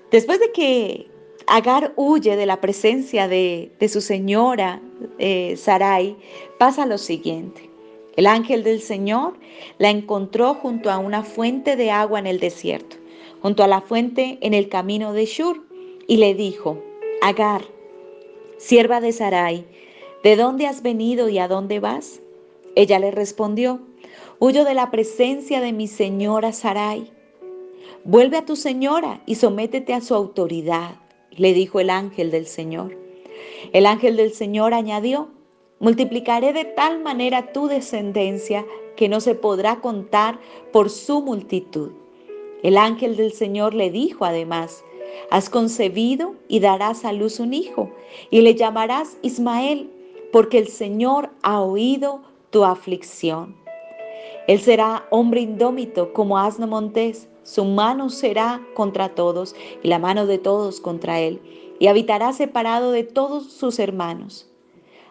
Después 0.10 0.40
de 0.40 0.52
que 0.52 1.08
Agar 1.48 1.94
huye 1.96 2.36
de 2.36 2.46
la 2.46 2.62
presencia 2.62 3.28
de, 3.28 3.72
su 3.90 4.02
señora 4.02 4.82
eh, 5.18 5.56
Sarai, 5.58 6.16
pasa 6.58 6.86
lo 6.86 6.98
siguiente. 6.98 7.70
El 8.16 8.28
ángel 8.28 8.64
del 8.64 8.82
Señor 8.82 9.34
la 9.78 9.90
encontró 9.90 10.54
junto 10.54 10.92
a 10.92 11.00
una 11.00 11.24
fuente 11.24 11.76
de 11.76 11.92
agua 11.92 12.20
en 12.20 12.28
el 12.28 12.40
desierto, 12.40 12.98
junto 13.42 13.64
a 13.64 13.68
la 13.68 13.82
fuente 13.82 14.38
en 14.42 14.54
el 14.54 14.70
camino 14.70 15.14
de 15.14 15.26
Shur, 15.26 15.66
y 16.08 16.18
le 16.18 16.34
dijo, 16.34 16.82
Agar, 17.22 17.64
sierva 18.58 19.02
de 19.02 19.12
Sarai, 19.12 19.66
¿de 20.24 20.36
dónde 20.36 20.68
has 20.68 20.82
venido 20.82 21.28
y 21.28 21.40
a 21.40 21.48
dónde 21.48 21.80
vas? 21.80 22.22
Ella 22.76 23.00
le 23.00 23.12
respondió, 23.12 23.82
huyo 24.40 24.64
de 24.64 24.76
la 24.76 24.92
presencia 24.92 25.60
de 25.60 25.74
mi 25.74 25.88
señora 25.88 26.54
Sarai. 26.54 27.12
Vuelve 28.06 28.38
a 28.38 28.46
tu 28.46 28.56
señora 28.56 29.22
y 29.26 29.36
sométete 29.36 29.94
a 29.94 30.02
su 30.02 30.14
autoridad 30.14 31.03
le 31.38 31.54
dijo 31.54 31.80
el 31.80 31.90
ángel 31.90 32.32
del 32.32 32.46
Señor. 32.46 32.98
El 33.72 33.86
ángel 33.86 34.18
del 34.18 34.34
Señor 34.34 34.74
añadió, 34.74 35.30
multiplicaré 35.80 36.54
de 36.54 36.66
tal 36.66 37.02
manera 37.02 37.52
tu 37.52 37.68
descendencia 37.68 38.66
que 38.96 39.10
no 39.10 39.20
se 39.20 39.36
podrá 39.36 39.82
contar 39.82 40.40
por 40.72 40.90
su 40.90 41.22
multitud. 41.22 41.92
El 42.62 42.78
ángel 42.78 43.18
del 43.18 43.34
Señor 43.34 43.74
le 43.74 43.90
dijo 43.90 44.26
además, 44.26 44.84
has 45.30 45.50
concebido 45.50 46.36
y 46.48 46.60
darás 46.60 47.06
a 47.06 47.14
luz 47.14 47.40
un 47.40 47.54
hijo, 47.54 47.92
y 48.30 48.42
le 48.42 48.56
llamarás 48.56 49.18
Ismael, 49.22 49.90
porque 50.32 50.58
el 50.58 50.68
Señor 50.68 51.30
ha 51.42 51.62
oído 51.62 52.22
tu 52.50 52.64
aflicción. 52.64 53.56
Él 54.48 54.60
será 54.60 55.06
hombre 55.10 55.42
indómito 55.42 56.14
como 56.14 56.38
asno 56.38 56.68
montés 56.68 57.28
su 57.44 57.66
mano 57.66 58.10
será 58.10 58.62
contra 58.74 59.10
todos 59.10 59.56
y 59.82 59.88
la 59.88 60.00
mano 60.00 60.26
de 60.26 60.38
todos 60.38 60.80
contra 60.80 61.20
él, 61.20 61.42
y 61.80 61.88
habitará 61.88 62.34
separado 62.34 62.92
de 62.92 63.04
todos 63.04 63.52
sus 63.52 63.80
hermanos. 63.80 64.50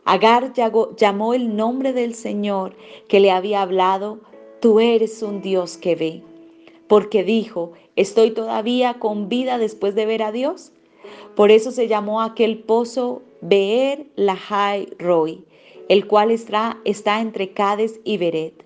Agar 0.05 0.53
llamó 0.97 1.35
el 1.35 1.55
nombre 1.55 1.93
del 1.93 2.15
Señor 2.15 2.75
que 3.09 3.21
le 3.21 3.31
había 3.31 3.63
hablado, 3.63 4.21
tú 4.61 4.81
eres 4.81 5.23
un 5.23 5.43
Dios 5.43 5.77
que 5.77 5.95
ve, 5.95 6.23
porque 6.89 7.23
dijo, 7.23 7.73
estoy 7.95 8.33
todavía 8.33 8.95
con 8.95 9.29
vida 9.29 9.59
después 9.59 9.95
de 9.95 10.07
ver 10.07 10.23
a 10.23 10.33
Dios. 10.33 10.73
Por 11.37 11.51
eso 11.51 11.71
se 11.71 11.89
llamó 11.89 12.21
aquel 12.21 12.59
pozo 12.59 13.23
Beer 13.41 14.07
Lahai 14.17 14.89
Roy, 14.99 15.45
el 15.89 16.07
cual 16.07 16.31
está, 16.31 16.81
entre 17.21 17.53
Cades 17.53 18.01
y 18.05 18.17
Beret. 18.17 18.65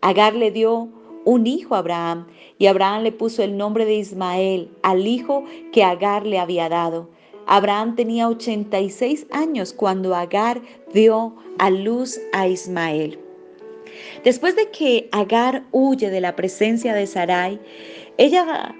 Agar 0.00 0.34
le 0.34 0.50
dio 0.50 0.88
un 1.24 1.46
hijo 1.46 1.74
a 1.74 1.78
Abraham, 1.78 2.26
y 2.58 2.66
Abraham 2.66 3.02
le 3.02 3.12
puso 3.12 3.42
el 3.42 3.56
nombre 3.56 3.84
de 3.84 3.94
Ismael 3.94 4.70
al 4.82 5.06
hijo 5.06 5.44
que 5.72 5.84
Agar 5.84 6.26
le 6.26 6.38
había 6.38 6.68
dado. 6.68 7.08
Abraham 7.46 7.96
tenía 7.96 8.28
86 8.28 9.26
años 9.32 9.72
cuando 9.72 10.14
Agar 10.14 10.60
dio 10.92 11.34
a 11.58 11.70
luz 11.70 12.20
a 12.32 12.46
Ismael. 12.46 13.18
Después 14.24 14.56
de 14.56 14.70
que 14.70 15.08
Agar 15.12 15.64
huye 15.72 16.10
de 16.10 16.20
la 16.20 16.36
presencia 16.36 16.94
de 16.94 17.06
Sarai, 17.06 17.60
ella 18.16 18.74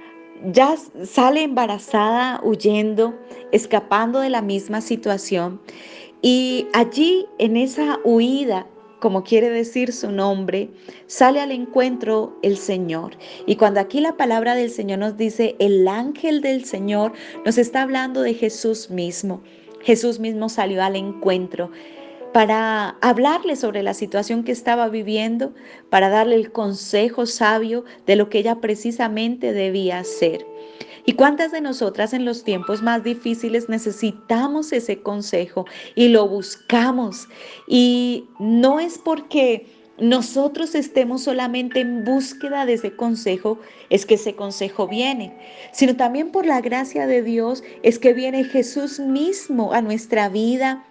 ya 0.52 0.76
sale 1.04 1.42
embarazada, 1.42 2.40
huyendo, 2.42 3.14
escapando 3.52 4.20
de 4.20 4.30
la 4.30 4.42
misma 4.42 4.80
situación. 4.80 5.60
Y 6.20 6.66
allí, 6.72 7.26
en 7.38 7.56
esa 7.56 7.98
huida, 8.04 8.66
como 9.02 9.24
quiere 9.24 9.50
decir 9.50 9.92
su 9.92 10.12
nombre, 10.12 10.70
sale 11.08 11.40
al 11.40 11.50
encuentro 11.50 12.38
el 12.40 12.56
Señor. 12.56 13.16
Y 13.46 13.56
cuando 13.56 13.80
aquí 13.80 14.00
la 14.00 14.16
palabra 14.16 14.54
del 14.54 14.70
Señor 14.70 15.00
nos 15.00 15.16
dice 15.16 15.56
el 15.58 15.88
ángel 15.88 16.40
del 16.40 16.64
Señor, 16.64 17.12
nos 17.44 17.58
está 17.58 17.82
hablando 17.82 18.22
de 18.22 18.32
Jesús 18.34 18.90
mismo. 18.90 19.42
Jesús 19.80 20.20
mismo 20.20 20.48
salió 20.48 20.84
al 20.84 20.94
encuentro 20.94 21.72
para 22.32 22.90
hablarle 23.00 23.56
sobre 23.56 23.82
la 23.82 23.92
situación 23.92 24.44
que 24.44 24.52
estaba 24.52 24.88
viviendo, 24.88 25.52
para 25.90 26.08
darle 26.08 26.36
el 26.36 26.52
consejo 26.52 27.26
sabio 27.26 27.84
de 28.06 28.14
lo 28.14 28.30
que 28.30 28.38
ella 28.38 28.60
precisamente 28.60 29.52
debía 29.52 29.98
hacer. 29.98 30.46
¿Y 31.04 31.14
cuántas 31.14 31.50
de 31.50 31.60
nosotras 31.60 32.12
en 32.12 32.24
los 32.24 32.44
tiempos 32.44 32.80
más 32.80 33.02
difíciles 33.02 33.68
necesitamos 33.68 34.72
ese 34.72 35.02
consejo 35.02 35.66
y 35.96 36.08
lo 36.08 36.28
buscamos? 36.28 37.28
Y 37.66 38.28
no 38.38 38.78
es 38.78 38.98
porque 38.98 39.66
nosotros 39.98 40.74
estemos 40.74 41.22
solamente 41.22 41.80
en 41.80 42.04
búsqueda 42.04 42.66
de 42.66 42.74
ese 42.74 42.94
consejo, 42.94 43.58
es 43.90 44.06
que 44.06 44.14
ese 44.14 44.34
consejo 44.34 44.88
viene, 44.88 45.36
sino 45.72 45.96
también 45.96 46.30
por 46.30 46.46
la 46.46 46.60
gracia 46.60 47.06
de 47.06 47.22
Dios 47.22 47.62
es 47.82 47.98
que 47.98 48.12
viene 48.12 48.44
Jesús 48.44 48.98
mismo 49.00 49.72
a 49.72 49.82
nuestra 49.82 50.28
vida, 50.28 50.86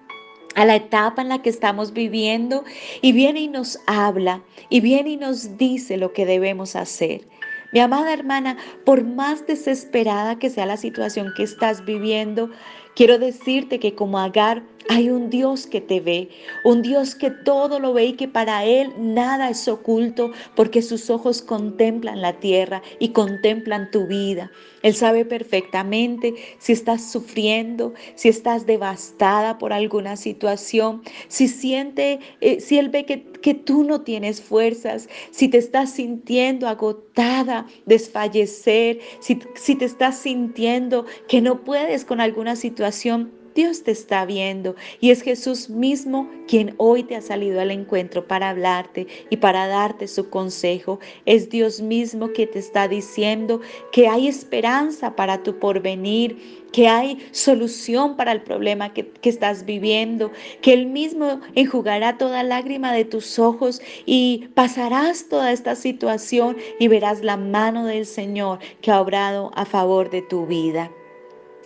a 0.56 0.66
la 0.66 0.76
etapa 0.76 1.22
en 1.22 1.30
la 1.30 1.42
que 1.42 1.50
estamos 1.50 1.94
viviendo 1.94 2.64
y 3.02 3.14
viene 3.14 3.42
y 3.42 3.48
nos 3.48 3.80
habla 3.88 4.44
y 4.70 4.82
viene 4.82 5.12
y 5.12 5.18
nos 5.18 5.58
dice 5.58 5.98
lo 5.98 6.14
que 6.14 6.26
debemos 6.26 6.76
hacer. 6.76 7.31
Mi 7.72 7.80
amada 7.80 8.12
hermana, 8.12 8.58
por 8.86 9.04
más 9.06 9.48
desesperada 9.48 10.38
que 10.38 10.50
sea 10.50 10.66
la 10.66 10.78
situación 10.78 11.34
que 11.36 11.44
estás 11.44 11.86
viviendo, 11.86 12.50
quiero 12.96 13.18
decirte 13.18 13.80
que 13.80 13.96
como 13.96 14.20
Agar 14.20 14.64
hay 14.92 15.10
un 15.10 15.30
Dios 15.30 15.68
que 15.68 15.80
te 15.80 16.02
ve, 16.02 16.28
un 16.66 16.82
Dios 16.82 17.16
que 17.16 17.32
todo 17.32 17.80
lo 17.80 17.94
ve 17.94 18.08
y 18.08 18.14
que 18.14 18.28
para 18.28 18.66
Él 18.66 18.92
nada 19.00 19.50
es 19.50 19.70
oculto 19.70 20.32
porque 20.54 20.82
sus 20.82 21.10
ojos 21.10 21.42
contemplan 21.42 22.22
la 22.22 22.42
tierra 22.42 22.82
y 23.00 23.10
contemplan 23.14 23.90
tu 23.90 24.06
vida. 24.06 24.52
Él 24.84 24.94
sabe 24.94 25.24
perfectamente 25.24 26.34
si 26.60 26.74
estás 26.74 27.10
sufriendo, 27.10 27.94
si 28.16 28.28
estás 28.28 28.66
devastada 28.66 29.58
por 29.60 29.72
alguna 29.72 30.18
situación, 30.18 31.04
si 31.30 31.48
siente, 31.48 32.20
eh, 32.42 32.60
si 32.60 32.78
Él 32.78 32.90
ve 32.90 33.06
que, 33.06 33.24
que 33.24 33.54
tú 33.54 33.86
no 33.86 34.02
tienes 34.02 34.42
fuerzas, 34.42 35.08
si 35.32 35.48
te 35.48 35.58
estás 35.58 35.92
sintiendo 35.92 36.68
agotada, 36.68 37.66
desfallecer, 37.86 39.00
si, 39.22 39.40
si 39.56 39.76
te 39.76 39.86
estás 39.86 40.18
sintiendo 40.18 41.06
que 41.30 41.40
no 41.40 41.64
puedes 41.64 42.04
con 42.04 42.20
alguna 42.20 42.58
situación 42.58 43.40
Dios 43.54 43.84
te 43.84 43.92
está 43.92 44.26
viendo 44.26 44.76
y 45.00 45.12
es 45.12 45.22
Jesús 45.22 45.70
mismo 45.70 46.30
quien 46.48 46.74
hoy 46.78 47.04
te 47.04 47.16
ha 47.16 47.22
salido 47.22 47.60
al 47.60 47.72
encuentro 47.72 48.28
para 48.28 48.50
hablarte 48.50 49.08
y 49.30 49.38
para 49.38 49.68
darte 49.68 50.08
su 50.08 50.30
consejo. 50.30 51.00
Es 51.26 51.50
Dios 51.50 51.82
mismo 51.82 52.32
que 52.32 52.48
te 52.48 52.60
está 52.60 52.88
diciendo 52.88 53.62
que 53.92 54.08
hay 54.08 54.28
esperanza 54.28 55.16
para 55.16 55.44
tu 55.44 55.60
porvenir, 55.60 56.62
que 56.72 56.88
hay 56.88 57.18
solución 57.32 58.16
para 58.16 58.32
el 58.32 58.42
problema 58.42 58.94
que, 58.94 59.10
que, 59.10 59.30
estás 59.30 59.66
viviendo, 59.66 60.32
que 60.62 60.74
Él 60.74 60.86
mismo 60.86 61.42
enjugará 61.56 62.18
toda 62.18 62.44
lágrima 62.44 62.94
de 62.94 63.06
tus 63.06 63.38
ojos 63.40 63.82
y 64.06 64.50
pasarás 64.54 65.28
toda 65.28 65.52
esta 65.52 65.76
situación 65.76 66.56
y 66.80 66.88
verás 66.88 67.22
la 67.22 67.38
mano 67.38 67.86
del 67.86 68.06
Señor 68.06 68.60
que 68.82 68.92
ha 68.92 69.02
obrado 69.02 69.52
a 69.56 69.66
favor 69.66 70.10
de 70.10 70.22
tu 70.22 70.46
vida. 70.46 70.92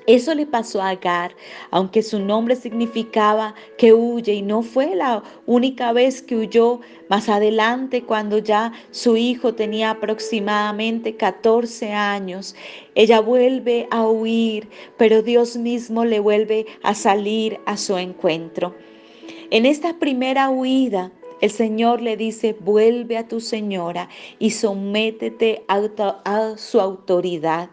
Eso 0.08 0.36
le 0.36 0.46
pasó 0.46 0.82
a 0.82 0.90
Agar, 0.90 1.36
aunque 1.72 2.04
su 2.04 2.20
nombre 2.20 2.56
significaba 2.56 3.56
que 3.78 3.94
huye 3.94 4.34
y 4.34 4.42
no 4.44 4.62
fue 4.62 4.96
la 4.96 5.24
única 5.48 5.94
vez 5.94 6.22
que 6.22 6.36
huyó. 6.36 6.80
Más 7.10 7.28
adelante, 7.28 8.04
cuando 8.04 8.38
ya 8.38 8.72
su 8.92 9.18
hijo 9.18 9.56
tenía 9.56 9.92
aproximadamente 9.92 11.16
14 11.16 11.92
años, 11.92 12.56
ella 12.94 13.20
vuelve 13.20 13.88
a 13.90 14.08
huir, 14.08 14.70
pero 14.98 15.24
Dios 15.24 15.58
mismo 15.58 16.06
le 16.06 16.20
vuelve 16.20 16.66
a 16.84 16.94
salir 16.94 17.60
a 17.66 17.76
su 17.76 17.98
encuentro. 17.98 18.76
En 19.50 19.66
esta 19.66 19.98
primera 19.98 20.50
huida, 20.50 21.12
el 21.42 21.52
Señor 21.52 22.02
le 22.02 22.18
dice, 22.18 22.56
vuelve 22.60 23.18
a 23.18 23.28
tu 23.28 23.40
señora 23.40 24.10
y 24.40 24.52
sométete 24.52 25.64
a, 25.68 26.58
su 26.58 26.80
autoridad. 26.80 27.70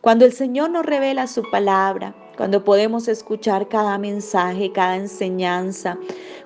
Cuando 0.00 0.24
el 0.24 0.32
Señor 0.32 0.70
nos 0.70 0.86
revela 0.86 1.26
su 1.26 1.42
palabra, 1.50 2.14
cuando 2.38 2.64
podemos 2.64 3.06
escuchar 3.06 3.68
cada 3.68 3.98
mensaje, 3.98 4.72
cada 4.72 4.96
enseñanza, 4.96 5.98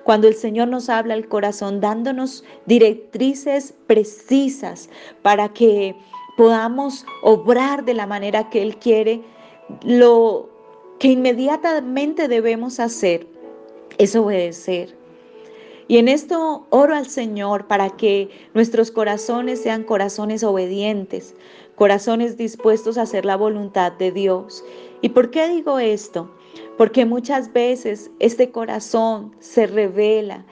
cuando 0.03 0.27
el 0.27 0.35
Señor 0.35 0.67
nos 0.67 0.89
habla 0.89 1.13
al 1.13 1.29
corazón 1.29 1.79
dándonos 1.79 2.43
directrices 2.65 3.73
precisas 3.87 4.89
para 5.21 5.53
que 5.53 5.95
podamos 6.35 7.05
obrar 7.21 7.85
de 7.85 7.93
la 7.93 8.05
manera 8.05 8.49
que 8.49 8.61
Él 8.61 8.75
quiere, 8.75 9.21
lo 9.83 10.49
que 10.99 11.07
inmediatamente 11.09 12.27
debemos 12.27 12.81
hacer 12.81 13.25
es 13.97 14.17
obedecer. 14.17 14.97
Y 15.87 15.97
en 15.97 16.07
esto 16.07 16.65
oro 16.71 16.95
al 16.95 17.07
Señor 17.07 17.67
para 17.67 17.91
que 17.91 18.29
nuestros 18.53 18.91
corazones 18.91 19.61
sean 19.61 19.83
corazones 19.83 20.43
obedientes, 20.43 21.35
corazones 21.75 22.37
dispuestos 22.37 22.97
a 22.97 23.03
hacer 23.03 23.25
la 23.25 23.35
voluntad 23.35 23.91
de 23.91 24.11
Dios. 24.11 24.63
¿Y 25.01 25.09
por 25.09 25.29
qué 25.29 25.47
digo 25.49 25.79
esto? 25.79 26.29
Porque 26.77 27.05
muchas 27.05 27.51
veces 27.53 28.11
este 28.19 28.51
corazón 28.51 29.35
se 29.39 29.67
revela 29.67 30.45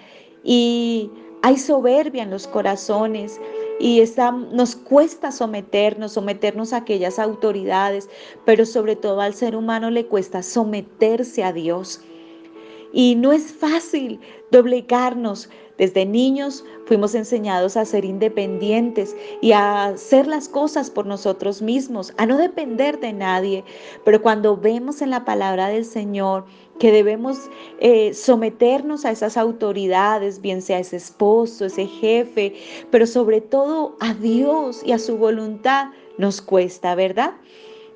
y 0.44 1.10
hay 1.42 1.58
soberbia 1.58 2.24
en 2.24 2.30
los 2.30 2.48
corazones 2.48 3.40
y 3.80 4.02
nos 4.52 4.76
cuesta 4.76 5.32
someternos, 5.32 6.14
someternos 6.14 6.72
a 6.72 6.78
aquellas 6.78 7.20
autoridades, 7.20 8.10
pero 8.46 8.66
sobre 8.66 8.96
todo 8.96 9.20
al 9.20 9.34
ser 9.34 9.56
humano 9.56 9.90
le 9.90 10.06
cuesta 10.06 10.44
someterse 10.44 11.44
a 11.44 11.52
Dios. 11.52 12.02
Y 12.94 13.16
no 13.16 13.34
es 13.34 13.52
fácil 13.52 14.20
doblegarnos. 14.54 15.50
Desde 15.80 16.06
niños 16.06 16.64
fuimos 16.86 17.16
enseñados 17.16 17.76
a 17.76 17.84
ser 17.84 18.06
independientes 18.06 19.16
y 19.42 19.54
a 19.54 19.86
hacer 19.86 20.28
las 20.28 20.48
cosas 20.48 20.92
por 20.92 21.08
nosotros 21.08 21.64
mismos, 21.64 22.14
a 22.18 22.28
no 22.28 22.38
depender 22.38 23.00
de 23.00 23.12
nadie. 23.12 23.64
Pero 24.06 24.22
cuando 24.22 24.56
vemos 24.56 25.02
en 25.02 25.10
la 25.10 25.26
palabra 25.26 25.70
del 25.70 25.84
Señor 25.84 26.46
que 26.80 26.92
debemos 26.92 27.50
eh, 27.80 28.14
someternos 28.14 29.04
a 29.04 29.12
esas 29.12 29.36
autoridades, 29.36 30.40
bien 30.42 30.62
sea 30.62 30.80
ese 30.80 30.98
esposo, 30.98 31.66
ese 31.66 31.88
jefe, 31.88 32.54
pero 32.92 33.08
sobre 33.08 33.42
todo 33.42 33.98
a 34.00 34.14
Dios 34.14 34.84
y 34.86 34.92
a 34.92 35.00
su 35.00 35.18
voluntad, 35.18 35.88
nos 36.20 36.42
cuesta, 36.42 36.94
¿verdad? 36.94 37.34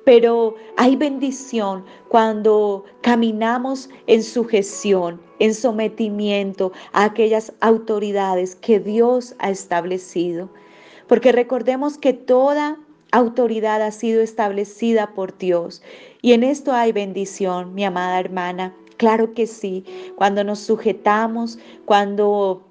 Pero 0.08 0.54
hay 0.78 0.96
bendición 0.96 1.84
cuando 2.08 2.86
caminamos 3.02 3.90
en 4.06 4.22
sujeción, 4.22 5.20
en 5.38 5.52
sometimiento 5.52 6.72
a 6.94 7.04
aquellas 7.04 7.52
autoridades 7.60 8.54
que 8.54 8.80
Dios 8.80 9.34
ha 9.38 9.50
establecido. 9.50 10.48
Porque 11.08 11.30
recordemos 11.30 11.98
que 11.98 12.14
toda 12.14 12.78
autoridad 13.12 13.82
ha 13.82 13.90
sido 13.90 14.22
establecida 14.22 15.12
por 15.12 15.36
Dios 15.36 15.82
y 16.22 16.32
en 16.32 16.42
esto 16.42 16.72
hay 16.72 16.92
bendición, 16.92 17.74
mi 17.74 17.84
amada 17.84 18.18
hermana. 18.18 18.74
Claro 18.96 19.34
que 19.34 19.46
sí, 19.46 19.84
cuando 20.16 20.42
nos 20.42 20.60
sujetamos, 20.60 21.58
cuando 21.84 22.67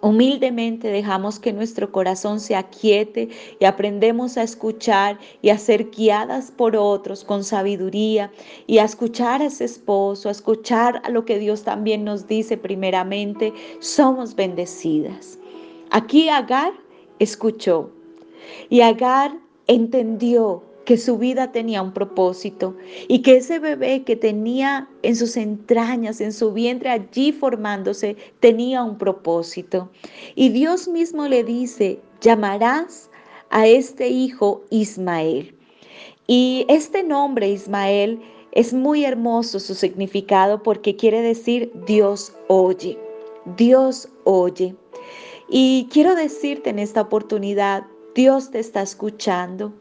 Humildemente 0.00 0.88
dejamos 0.88 1.40
que 1.40 1.52
nuestro 1.52 1.90
corazón 1.90 2.38
se 2.38 2.54
aquiete 2.54 3.30
y 3.58 3.64
aprendemos 3.64 4.36
a 4.36 4.44
escuchar 4.44 5.18
y 5.42 5.48
a 5.50 5.58
ser 5.58 5.90
guiadas 5.90 6.52
por 6.52 6.76
otros 6.76 7.24
con 7.24 7.42
sabiduría 7.42 8.30
y 8.68 8.78
a 8.78 8.84
escuchar 8.84 9.42
a 9.42 9.46
ese 9.46 9.64
esposo, 9.64 10.28
a 10.28 10.32
escuchar 10.32 11.02
a 11.04 11.10
lo 11.10 11.24
que 11.24 11.40
Dios 11.40 11.64
también 11.64 12.04
nos 12.04 12.28
dice 12.28 12.56
primeramente, 12.56 13.52
somos 13.80 14.36
bendecidas. 14.36 15.36
Aquí 15.90 16.28
Agar 16.28 16.72
escuchó 17.18 17.90
y 18.70 18.82
Agar 18.82 19.36
entendió 19.66 20.62
que 20.88 20.96
su 20.96 21.18
vida 21.18 21.52
tenía 21.52 21.82
un 21.82 21.92
propósito 21.92 22.74
y 23.08 23.20
que 23.20 23.36
ese 23.36 23.58
bebé 23.58 24.04
que 24.04 24.16
tenía 24.16 24.88
en 25.02 25.16
sus 25.16 25.36
entrañas, 25.36 26.18
en 26.22 26.32
su 26.32 26.54
vientre 26.54 26.88
allí 26.88 27.30
formándose, 27.30 28.16
tenía 28.40 28.82
un 28.82 28.96
propósito. 28.96 29.90
Y 30.34 30.48
Dios 30.48 30.88
mismo 30.88 31.28
le 31.28 31.44
dice, 31.44 32.00
llamarás 32.22 33.10
a 33.50 33.66
este 33.66 34.08
hijo 34.08 34.62
Ismael. 34.70 35.54
Y 36.26 36.64
este 36.70 37.02
nombre 37.02 37.50
Ismael 37.50 38.22
es 38.52 38.72
muy 38.72 39.04
hermoso 39.04 39.60
su 39.60 39.74
significado 39.74 40.62
porque 40.62 40.96
quiere 40.96 41.20
decir 41.20 41.70
Dios 41.86 42.32
oye, 42.46 42.98
Dios 43.58 44.08
oye. 44.24 44.74
Y 45.50 45.86
quiero 45.92 46.14
decirte 46.14 46.70
en 46.70 46.78
esta 46.78 47.02
oportunidad, 47.02 47.84
Dios 48.14 48.50
te 48.50 48.58
está 48.58 48.80
escuchando. 48.80 49.74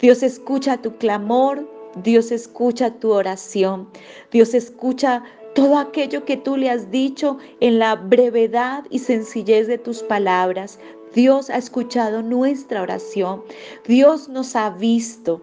Dios 0.00 0.22
escucha 0.22 0.76
tu 0.76 0.96
clamor, 0.96 1.68
Dios 2.02 2.32
escucha 2.32 2.90
tu 2.90 3.12
oración, 3.12 3.88
Dios 4.30 4.54
escucha 4.54 5.22
todo 5.54 5.78
aquello 5.78 6.24
que 6.24 6.36
tú 6.36 6.56
le 6.56 6.70
has 6.70 6.90
dicho 6.90 7.38
en 7.60 7.78
la 7.78 7.94
brevedad 7.94 8.84
y 8.90 8.98
sencillez 8.98 9.68
de 9.68 9.78
tus 9.78 10.02
palabras. 10.02 10.78
Dios 11.14 11.48
ha 11.48 11.56
escuchado 11.56 12.22
nuestra 12.22 12.82
oración, 12.82 13.44
Dios 13.86 14.28
nos 14.28 14.56
ha 14.56 14.70
visto, 14.70 15.40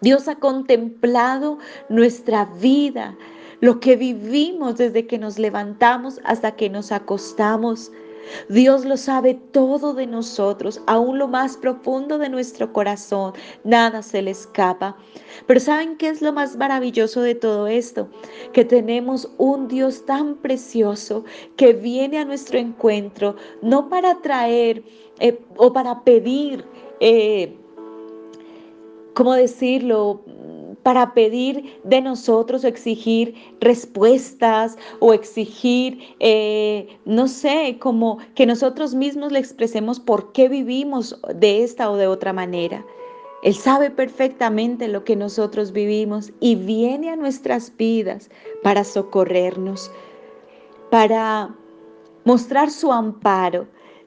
Dios 0.00 0.28
ha 0.28 0.36
contemplado 0.36 1.58
nuestra 1.88 2.44
vida, 2.44 3.16
lo 3.60 3.80
que 3.80 3.96
vivimos 3.96 4.76
desde 4.76 5.06
que 5.06 5.18
nos 5.18 5.38
levantamos 5.38 6.20
hasta 6.24 6.52
que 6.54 6.70
nos 6.70 6.92
acostamos. 6.92 7.90
Dios 8.48 8.84
lo 8.84 8.96
sabe 8.96 9.34
todo 9.34 9.94
de 9.94 10.06
nosotros, 10.06 10.80
aún 10.86 11.18
lo 11.18 11.28
más 11.28 11.56
profundo 11.56 12.18
de 12.18 12.28
nuestro 12.28 12.72
corazón. 12.72 13.32
Nada 13.64 14.02
se 14.02 14.22
le 14.22 14.30
escapa. 14.30 14.96
Pero 15.46 15.60
¿saben 15.60 15.96
qué 15.96 16.08
es 16.08 16.22
lo 16.22 16.32
más 16.32 16.56
maravilloso 16.56 17.20
de 17.20 17.34
todo 17.34 17.66
esto? 17.66 18.08
Que 18.52 18.64
tenemos 18.64 19.30
un 19.38 19.68
Dios 19.68 20.04
tan 20.06 20.36
precioso 20.36 21.24
que 21.56 21.72
viene 21.72 22.18
a 22.18 22.24
nuestro 22.24 22.58
encuentro, 22.58 23.36
no 23.62 23.88
para 23.88 24.20
traer 24.20 24.82
eh, 25.20 25.38
o 25.56 25.72
para 25.72 26.02
pedir, 26.02 26.64
eh, 27.00 27.56
¿cómo 29.14 29.34
decirlo? 29.34 30.22
Para 30.84 31.14
pedir 31.14 31.80
de 31.82 32.00
nosotros 32.02 32.62
o 32.62 32.68
exigir 32.68 33.34
respuestas 33.58 34.76
o 35.00 35.14
exigir, 35.14 35.98
eh, 36.20 36.98
no 37.06 37.26
sé, 37.26 37.78
como 37.80 38.18
que 38.36 38.46
nosotros 38.46 38.94
mismos 38.94 39.32
le 39.32 39.38
expresemos 39.40 39.98
por 39.98 40.30
qué 40.32 40.48
vivimos 40.48 41.18
de 41.34 41.64
esta 41.64 41.90
o 41.90 41.96
de 41.96 42.06
otra 42.06 42.32
manera. 42.32 42.84
Él 43.42 43.54
sabe 43.54 43.90
perfectamente 43.90 44.86
lo 44.88 45.04
que 45.04 45.16
nosotros 45.16 45.72
vivimos 45.72 46.32
y 46.38 46.54
viene 46.54 47.10
a 47.10 47.16
nuestras 47.16 47.74
vidas 47.76 48.30
para 48.62 48.84
socorrernos, 48.84 49.90
para 50.90 51.54
mostrar 52.24 52.70
su 52.70 52.92
amparo, 52.92 53.66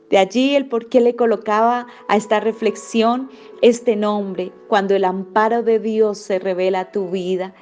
de 0.10 0.18
allí 0.18 0.56
el 0.56 0.68
por 0.68 0.88
qué 0.88 1.02
le 1.02 1.16
colocaba 1.16 1.88
a 2.08 2.18
esta 2.18 2.40
reflexión 2.40 3.30
este 3.62 3.96
nombre, 3.96 4.52
cuando 4.68 4.96
el 4.96 5.04
amparo 5.04 5.64
de 5.64 5.80
Dios 5.80 6.18
se 6.18 6.40
revela 6.40 6.82
a 6.82 6.92
tu 6.92 7.10
vida. 7.10 7.54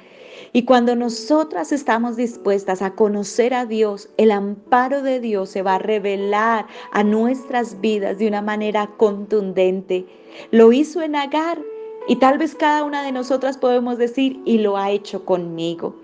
Y 0.52 0.64
cuando 0.64 0.96
nosotras 0.96 1.72
estamos 1.72 2.16
dispuestas 2.16 2.82
a 2.82 2.94
conocer 2.94 3.52
a 3.52 3.66
Dios, 3.66 4.08
el 4.16 4.30
amparo 4.30 5.02
de 5.02 5.20
Dios 5.20 5.50
se 5.50 5.62
va 5.62 5.74
a 5.74 5.78
revelar 5.78 6.66
a 6.92 7.04
nuestras 7.04 7.80
vidas 7.80 8.18
de 8.18 8.28
una 8.28 8.42
manera 8.42 8.86
contundente. 8.96 10.06
Lo 10.50 10.72
hizo 10.72 11.02
en 11.02 11.16
Agar 11.16 11.58
y 12.08 12.16
tal 12.16 12.38
vez 12.38 12.54
cada 12.54 12.84
una 12.84 13.02
de 13.02 13.12
nosotras 13.12 13.58
podemos 13.58 13.98
decir, 13.98 14.40
y 14.44 14.58
lo 14.58 14.76
ha 14.76 14.90
hecho 14.90 15.24
conmigo. 15.24 15.94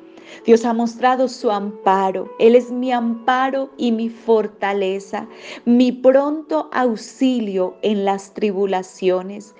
Dios 0.44 0.64
ha 0.64 0.72
mostrado 0.72 1.28
su 1.28 1.50
amparo. 1.50 2.30
Él 2.38 2.54
es 2.54 2.70
mi 2.70 2.92
amparo 2.92 3.70
y 3.76 3.92
mi 3.92 4.08
fortaleza, 4.08 5.28
mi 5.64 5.92
pronto 5.92 6.68
auxilio 6.72 7.76
en 7.82 8.04
las 8.04 8.34
tribulaciones. 8.34 9.54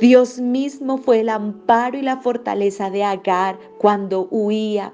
Dios 0.00 0.38
mismo 0.40 0.98
fue 0.98 1.20
el 1.20 1.28
amparo 1.28 1.98
y 1.98 2.02
la 2.02 2.16
fortaleza 2.16 2.90
de 2.90 3.04
Agar 3.04 3.58
cuando 3.78 4.26
huía. 4.30 4.92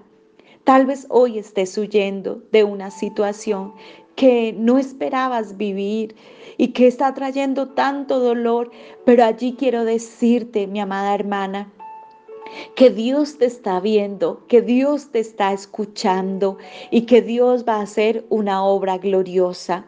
Tal 0.65 0.87
vez 0.87 1.07
hoy 1.09 1.39
estés 1.39 1.77
huyendo 1.77 2.43
de 2.53 2.65
una 2.65 2.91
situación 2.91 3.75
que 4.15 4.55
no 4.57 4.79
esperabas 4.79 5.57
vivir 5.57 6.15
y 6.57 6.69
que 6.69 6.87
está 6.87 7.15
trayendo 7.15 7.71
tanto 7.71 8.21
dolor, 8.21 8.71
pero 9.05 9.25
allí 9.25 9.55
quiero 9.59 9.85
decirte, 9.85 10.67
mi 10.67 10.81
amada 10.81 11.15
hermana, 11.15 11.73
que 12.75 12.91
Dios 12.91 13.39
te 13.39 13.47
está 13.47 13.81
viendo, 13.81 14.47
que 14.49 14.63
Dios 14.63 15.11
te 15.11 15.21
está 15.21 15.53
escuchando 15.53 16.59
y 16.91 17.03
que 17.03 17.23
Dios 17.23 17.65
va 17.67 17.77
a 17.77 17.83
hacer 17.83 18.25
una 18.29 18.65
obra 18.65 18.99
gloriosa. 18.99 19.87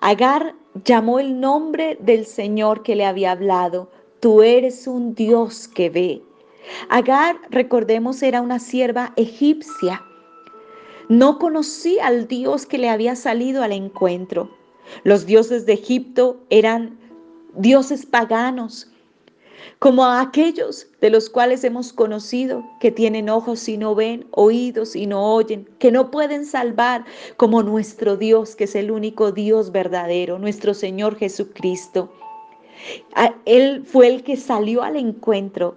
Agar 0.00 0.54
llamó 0.84 1.18
el 1.18 1.40
nombre 1.40 1.96
del 2.00 2.26
Señor 2.26 2.82
que 2.82 2.96
le 2.96 3.06
había 3.06 3.32
hablado. 3.32 3.90
Tú 4.20 4.42
eres 4.42 4.86
un 4.86 5.14
Dios 5.14 5.68
que 5.68 5.90
ve. 5.90 6.22
Agar, 6.88 7.36
recordemos, 7.50 8.22
era 8.22 8.40
una 8.40 8.58
sierva 8.58 9.12
egipcia. 9.16 10.02
No 11.08 11.38
conocía 11.38 12.06
al 12.06 12.26
Dios 12.26 12.66
que 12.66 12.78
le 12.78 12.88
había 12.88 13.14
salido 13.14 13.62
al 13.62 13.72
encuentro. 13.72 14.50
Los 15.04 15.26
dioses 15.26 15.66
de 15.66 15.74
Egipto 15.74 16.38
eran 16.50 16.98
dioses 17.54 18.06
paganos, 18.06 18.90
como 19.78 20.04
a 20.04 20.20
aquellos 20.20 20.88
de 21.00 21.10
los 21.10 21.28
cuales 21.28 21.64
hemos 21.64 21.92
conocido, 21.92 22.64
que 22.80 22.90
tienen 22.90 23.28
ojos 23.28 23.68
y 23.68 23.76
no 23.76 23.94
ven, 23.94 24.26
oídos 24.30 24.96
y 24.96 25.06
no 25.06 25.34
oyen, 25.34 25.68
que 25.78 25.92
no 25.92 26.10
pueden 26.10 26.46
salvar, 26.46 27.04
como 27.36 27.62
nuestro 27.62 28.16
Dios, 28.16 28.56
que 28.56 28.64
es 28.64 28.74
el 28.74 28.90
único 28.90 29.32
Dios 29.32 29.72
verdadero, 29.72 30.38
nuestro 30.38 30.74
Señor 30.74 31.16
Jesucristo. 31.16 32.12
Él 33.44 33.84
fue 33.84 34.08
el 34.08 34.22
que 34.22 34.36
salió 34.36 34.82
al 34.82 34.96
encuentro 34.96 35.76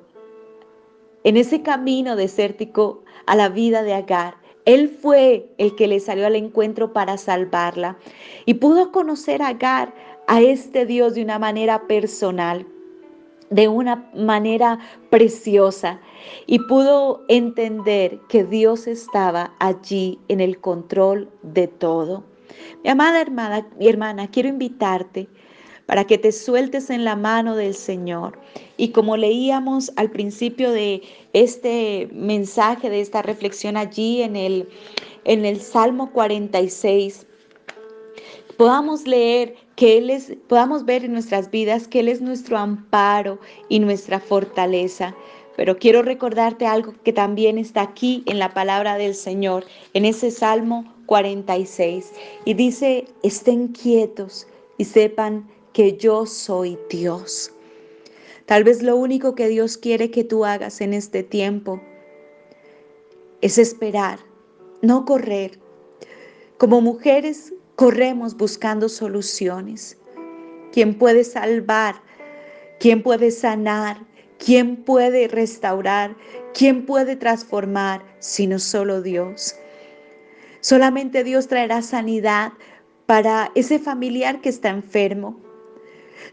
en 1.24 1.38
ese 1.38 1.62
camino 1.62 2.16
desértico 2.16 3.04
a 3.26 3.36
la 3.36 3.50
vida 3.50 3.84
de 3.84 3.94
Agar. 3.94 4.36
Él 4.66 4.90
fue 4.90 5.50
el 5.58 5.76
que 5.76 5.88
le 5.88 6.00
salió 6.00 6.26
al 6.26 6.36
encuentro 6.36 6.94
para 6.94 7.18
salvarla 7.18 7.98
y 8.46 8.56
pudo 8.56 8.92
conocer 8.92 9.42
a 9.42 9.50
Agar, 9.50 9.94
a 10.28 10.42
este 10.42 10.86
Dios 10.86 11.16
de 11.16 11.24
una 11.24 11.40
manera 11.40 11.88
personal 11.88 12.68
de 13.50 13.68
una 13.68 14.10
manera 14.16 14.80
preciosa 15.10 16.00
y 16.46 16.60
pudo 16.60 17.24
entender 17.28 18.20
que 18.30 18.44
Dios 18.44 18.88
estaba 18.88 19.54
allí 19.60 20.20
en 20.28 20.40
el 20.40 20.60
control 20.60 21.30
de 21.42 21.68
todo. 21.68 22.24
Mi 22.84 22.90
amada 22.90 23.22
hermana, 23.22 23.68
mi 23.78 23.88
hermana, 23.88 24.30
quiero 24.30 24.50
invitarte 24.50 25.28
para 25.86 26.06
que 26.06 26.20
te 26.20 26.32
sueltes 26.32 26.92
en 26.92 27.04
la 27.04 27.16
mano 27.16 27.56
del 27.56 27.74
Señor. 27.74 28.40
Y 28.78 28.90
como 28.90 29.18
leíamos 29.18 29.92
al 29.96 30.12
principio 30.12 30.72
de 30.72 31.02
este 31.34 32.08
mensaje, 32.14 32.92
de 32.92 33.02
esta 33.02 33.24
reflexión 33.24 33.76
allí 33.76 34.22
en 34.22 34.36
el, 34.36 34.70
en 35.26 35.46
el 35.46 35.60
Salmo 35.60 36.12
46, 36.12 37.26
podamos 38.56 39.08
leer 39.08 39.56
que 39.80 39.98
Él 39.98 40.10
es, 40.10 40.34
podamos 40.50 40.84
ver 40.84 41.06
en 41.06 41.14
nuestras 41.14 41.50
vidas 41.52 41.88
que 41.88 42.02
Él 42.02 42.10
es 42.10 42.20
nuestro 42.20 42.58
amparo 42.58 43.40
y 43.70 43.80
nuestra 43.80 44.20
fortaleza. 44.20 45.16
Pero 45.56 45.78
quiero 45.78 46.02
recordarte 46.02 46.66
algo 46.66 46.94
que 47.06 47.14
también 47.14 47.58
está 47.58 47.84
aquí 47.84 48.22
en 48.26 48.40
la 48.40 48.54
palabra 48.54 48.98
del 48.98 49.16
Señor, 49.16 49.64
en 49.94 50.04
ese 50.04 50.32
Salmo 50.32 50.94
46. 51.06 52.12
Y 52.44 52.56
dice, 52.56 53.06
estén 53.24 53.70
quietos 53.70 54.48
y 54.78 54.84
sepan 54.84 55.50
que 55.72 55.96
yo 55.96 56.26
soy 56.26 56.78
Dios. 56.90 57.54
Tal 58.48 58.66
vez 58.66 58.84
lo 58.84 58.98
único 58.98 59.34
que 59.34 59.48
Dios 59.48 59.78
quiere 59.78 60.12
que 60.12 60.26
tú 60.26 60.44
hagas 60.44 60.82
en 60.82 60.94
este 60.94 61.24
tiempo 61.24 61.80
es 63.40 63.58
esperar, 63.58 64.20
no 64.82 65.06
correr. 65.06 65.58
Como 66.58 66.82
mujeres 66.82 67.54
corremos 67.80 68.36
buscando 68.36 68.90
soluciones. 68.90 69.98
¿Quién 70.74 70.98
puede 70.98 71.24
salvar? 71.24 71.96
¿Quién 72.78 73.02
puede 73.02 73.32
sanar? 73.32 74.02
¿Quién 74.38 74.76
puede 74.84 75.30
restaurar? 75.30 76.14
¿Quién 76.54 76.86
puede 76.86 77.16
transformar 77.16 78.04
sino 78.20 78.60
solo 78.60 79.02
Dios? 79.02 79.56
Solamente 80.60 81.24
Dios 81.24 81.48
traerá 81.48 81.82
sanidad 81.82 82.52
para 83.06 83.50
ese 83.56 83.80
familiar 83.80 84.42
que 84.42 84.50
está 84.50 84.68
enfermo. 84.68 85.40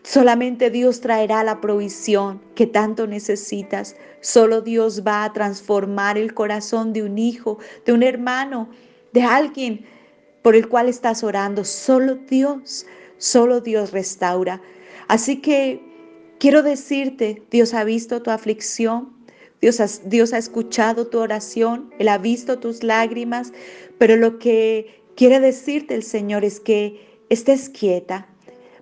Solamente 0.03 0.69
Dios 0.69 1.01
traerá 1.01 1.45
la 1.45 1.61
provisión 1.61 2.43
que 2.57 2.67
tanto 2.67 3.07
necesitas. 3.07 3.95
Solo 4.21 4.63
Dios 4.63 5.07
va 5.07 5.23
a 5.23 5.33
transformar 5.33 6.19
el 6.19 6.35
corazón 6.35 6.93
de 6.93 7.05
un 7.05 7.19
hijo, 7.19 7.61
de 7.85 7.93
un 7.93 8.03
hermano, 8.03 8.69
de 9.13 9.23
alguien 9.23 9.87
por 10.47 10.55
el 10.55 10.69
cual 10.69 10.89
estás 10.89 11.25
orando. 11.25 11.65
Solo 11.65 12.15
Dios, 12.15 12.87
solo 13.19 13.61
Dios 13.61 13.91
restaura. 13.91 14.63
Así 15.09 15.41
que 15.41 15.83
quiero 16.39 16.63
decirte, 16.63 17.43
Dios 17.51 17.75
ha 17.75 17.83
visto 17.83 18.23
tu 18.23 18.31
aflicción, 18.31 19.13
Dios 19.61 19.81
ha, 19.81 19.89
Dios 20.05 20.33
ha 20.33 20.39
escuchado 20.39 21.09
tu 21.09 21.19
oración, 21.19 21.93
Él 21.99 22.07
ha 22.07 22.19
visto 22.19 22.61
tus 22.61 22.85
lágrimas, 22.85 23.53
pero 23.99 24.15
lo 24.15 24.39
que 24.39 25.03
quiere 25.17 25.41
decirte 25.41 25.97
el 25.97 26.05
Señor 26.05 26.45
es 26.45 26.61
que 26.61 27.25
estés 27.29 27.69
quieta 27.69 28.29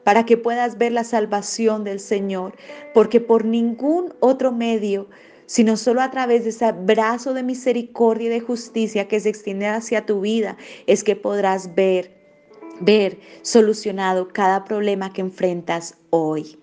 para 0.04 0.26
que 0.26 0.36
puedas 0.36 0.76
ver 0.76 0.92
la 0.92 1.02
salvación 1.02 1.82
del 1.82 1.98
Señor, 1.98 2.54
porque 2.92 3.22
por 3.22 3.46
ningún 3.46 4.12
otro 4.20 4.52
medio 4.52 5.08
sino 5.46 5.76
solo 5.76 6.00
a 6.00 6.10
través 6.10 6.44
de 6.44 6.50
ese 6.50 6.72
brazo 6.72 7.34
de 7.34 7.42
misericordia 7.42 8.26
y 8.26 8.30
de 8.30 8.40
justicia 8.40 9.08
que 9.08 9.20
se 9.20 9.28
extiende 9.28 9.66
hacia 9.66 10.06
tu 10.06 10.20
vida 10.20 10.56
es 10.86 11.04
que 11.04 11.16
podrás 11.16 11.74
ver, 11.74 12.12
ver 12.80 13.18
solucionado 13.42 14.28
cada 14.28 14.64
problema 14.64 15.12
que 15.12 15.20
enfrentas 15.20 15.96
hoy. 16.10 16.58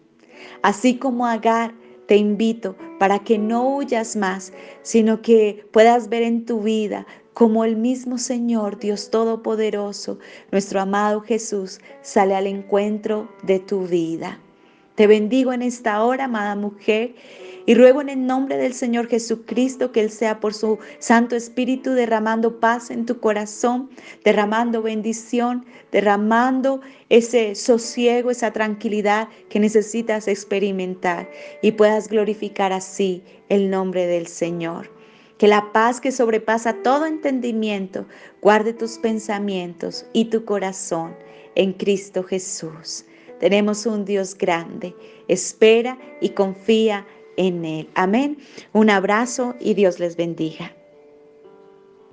Así 0.62 0.98
como 0.98 1.26
Agar, 1.26 1.74
te 2.08 2.18
invito 2.18 2.76
para 3.00 3.20
que 3.20 3.38
no 3.38 3.78
huyas 3.78 4.16
más, 4.16 4.52
sino 4.82 5.22
que 5.22 5.66
puedas 5.72 6.10
ver 6.10 6.24
en 6.24 6.46
tu 6.46 6.62
vida 6.62 7.06
como 7.34 7.64
el 7.64 7.78
mismo 7.78 8.18
Señor, 8.18 8.78
Dios 8.80 9.10
Todopoderoso, 9.10 10.20
nuestro 10.52 10.82
amado 10.82 11.22
Jesús, 11.22 11.80
sale 12.02 12.36
al 12.36 12.48
encuentro 12.48 13.30
de 13.44 13.60
tu 13.60 13.88
vida. 13.88 14.40
Te 15.02 15.08
bendigo 15.08 15.52
en 15.52 15.64
esta 15.64 16.04
hora, 16.04 16.26
amada 16.26 16.54
mujer, 16.54 17.16
y 17.66 17.74
ruego 17.74 18.02
en 18.02 18.10
el 18.10 18.28
nombre 18.28 18.58
del 18.58 18.76
Señor 18.76 19.08
Jesucristo 19.08 19.92
que 19.92 20.00
Él 20.02 20.12
sea 20.12 20.40
por 20.40 20.54
su 20.54 20.78
Santo 21.00 21.36
Espíritu 21.36 21.90
derramando 21.90 22.60
paz 22.60 22.92
en 22.92 23.08
tu 23.08 23.20
corazón, 23.20 23.90
derramando 24.24 24.84
bendición, 24.84 25.66
derramando 25.92 26.82
ese 27.10 27.56
sosiego, 27.56 28.30
esa 28.30 28.54
tranquilidad 28.54 29.28
que 29.50 29.60
necesitas 29.60 30.28
experimentar 30.28 31.28
y 31.64 31.72
puedas 31.72 32.08
glorificar 32.08 32.72
así 32.72 33.24
el 33.50 33.72
nombre 33.72 34.06
del 34.06 34.28
Señor. 34.28 34.92
Que 35.40 35.48
la 35.48 35.74
paz 35.74 36.00
que 36.00 36.12
sobrepasa 36.12 36.74
todo 36.84 37.08
entendimiento 37.08 38.06
guarde 38.40 38.74
tus 38.74 39.00
pensamientos 39.00 40.06
y 40.14 40.26
tu 40.26 40.46
corazón 40.46 41.16
en 41.56 41.74
Cristo 41.74 42.22
Jesús. 42.22 43.06
Tenemos 43.42 43.88
un 43.88 44.06
Dios 44.06 44.38
grande. 44.38 44.96
Espera 45.28 45.98
y 46.22 46.30
confía 46.30 47.08
en 47.38 47.66
Él. 47.66 47.90
Amén. 47.96 48.38
Un 48.72 48.92
abrazo 48.92 49.56
y 49.60 49.74
Dios 49.74 50.00
les 50.00 50.16
bendiga. 50.16 50.76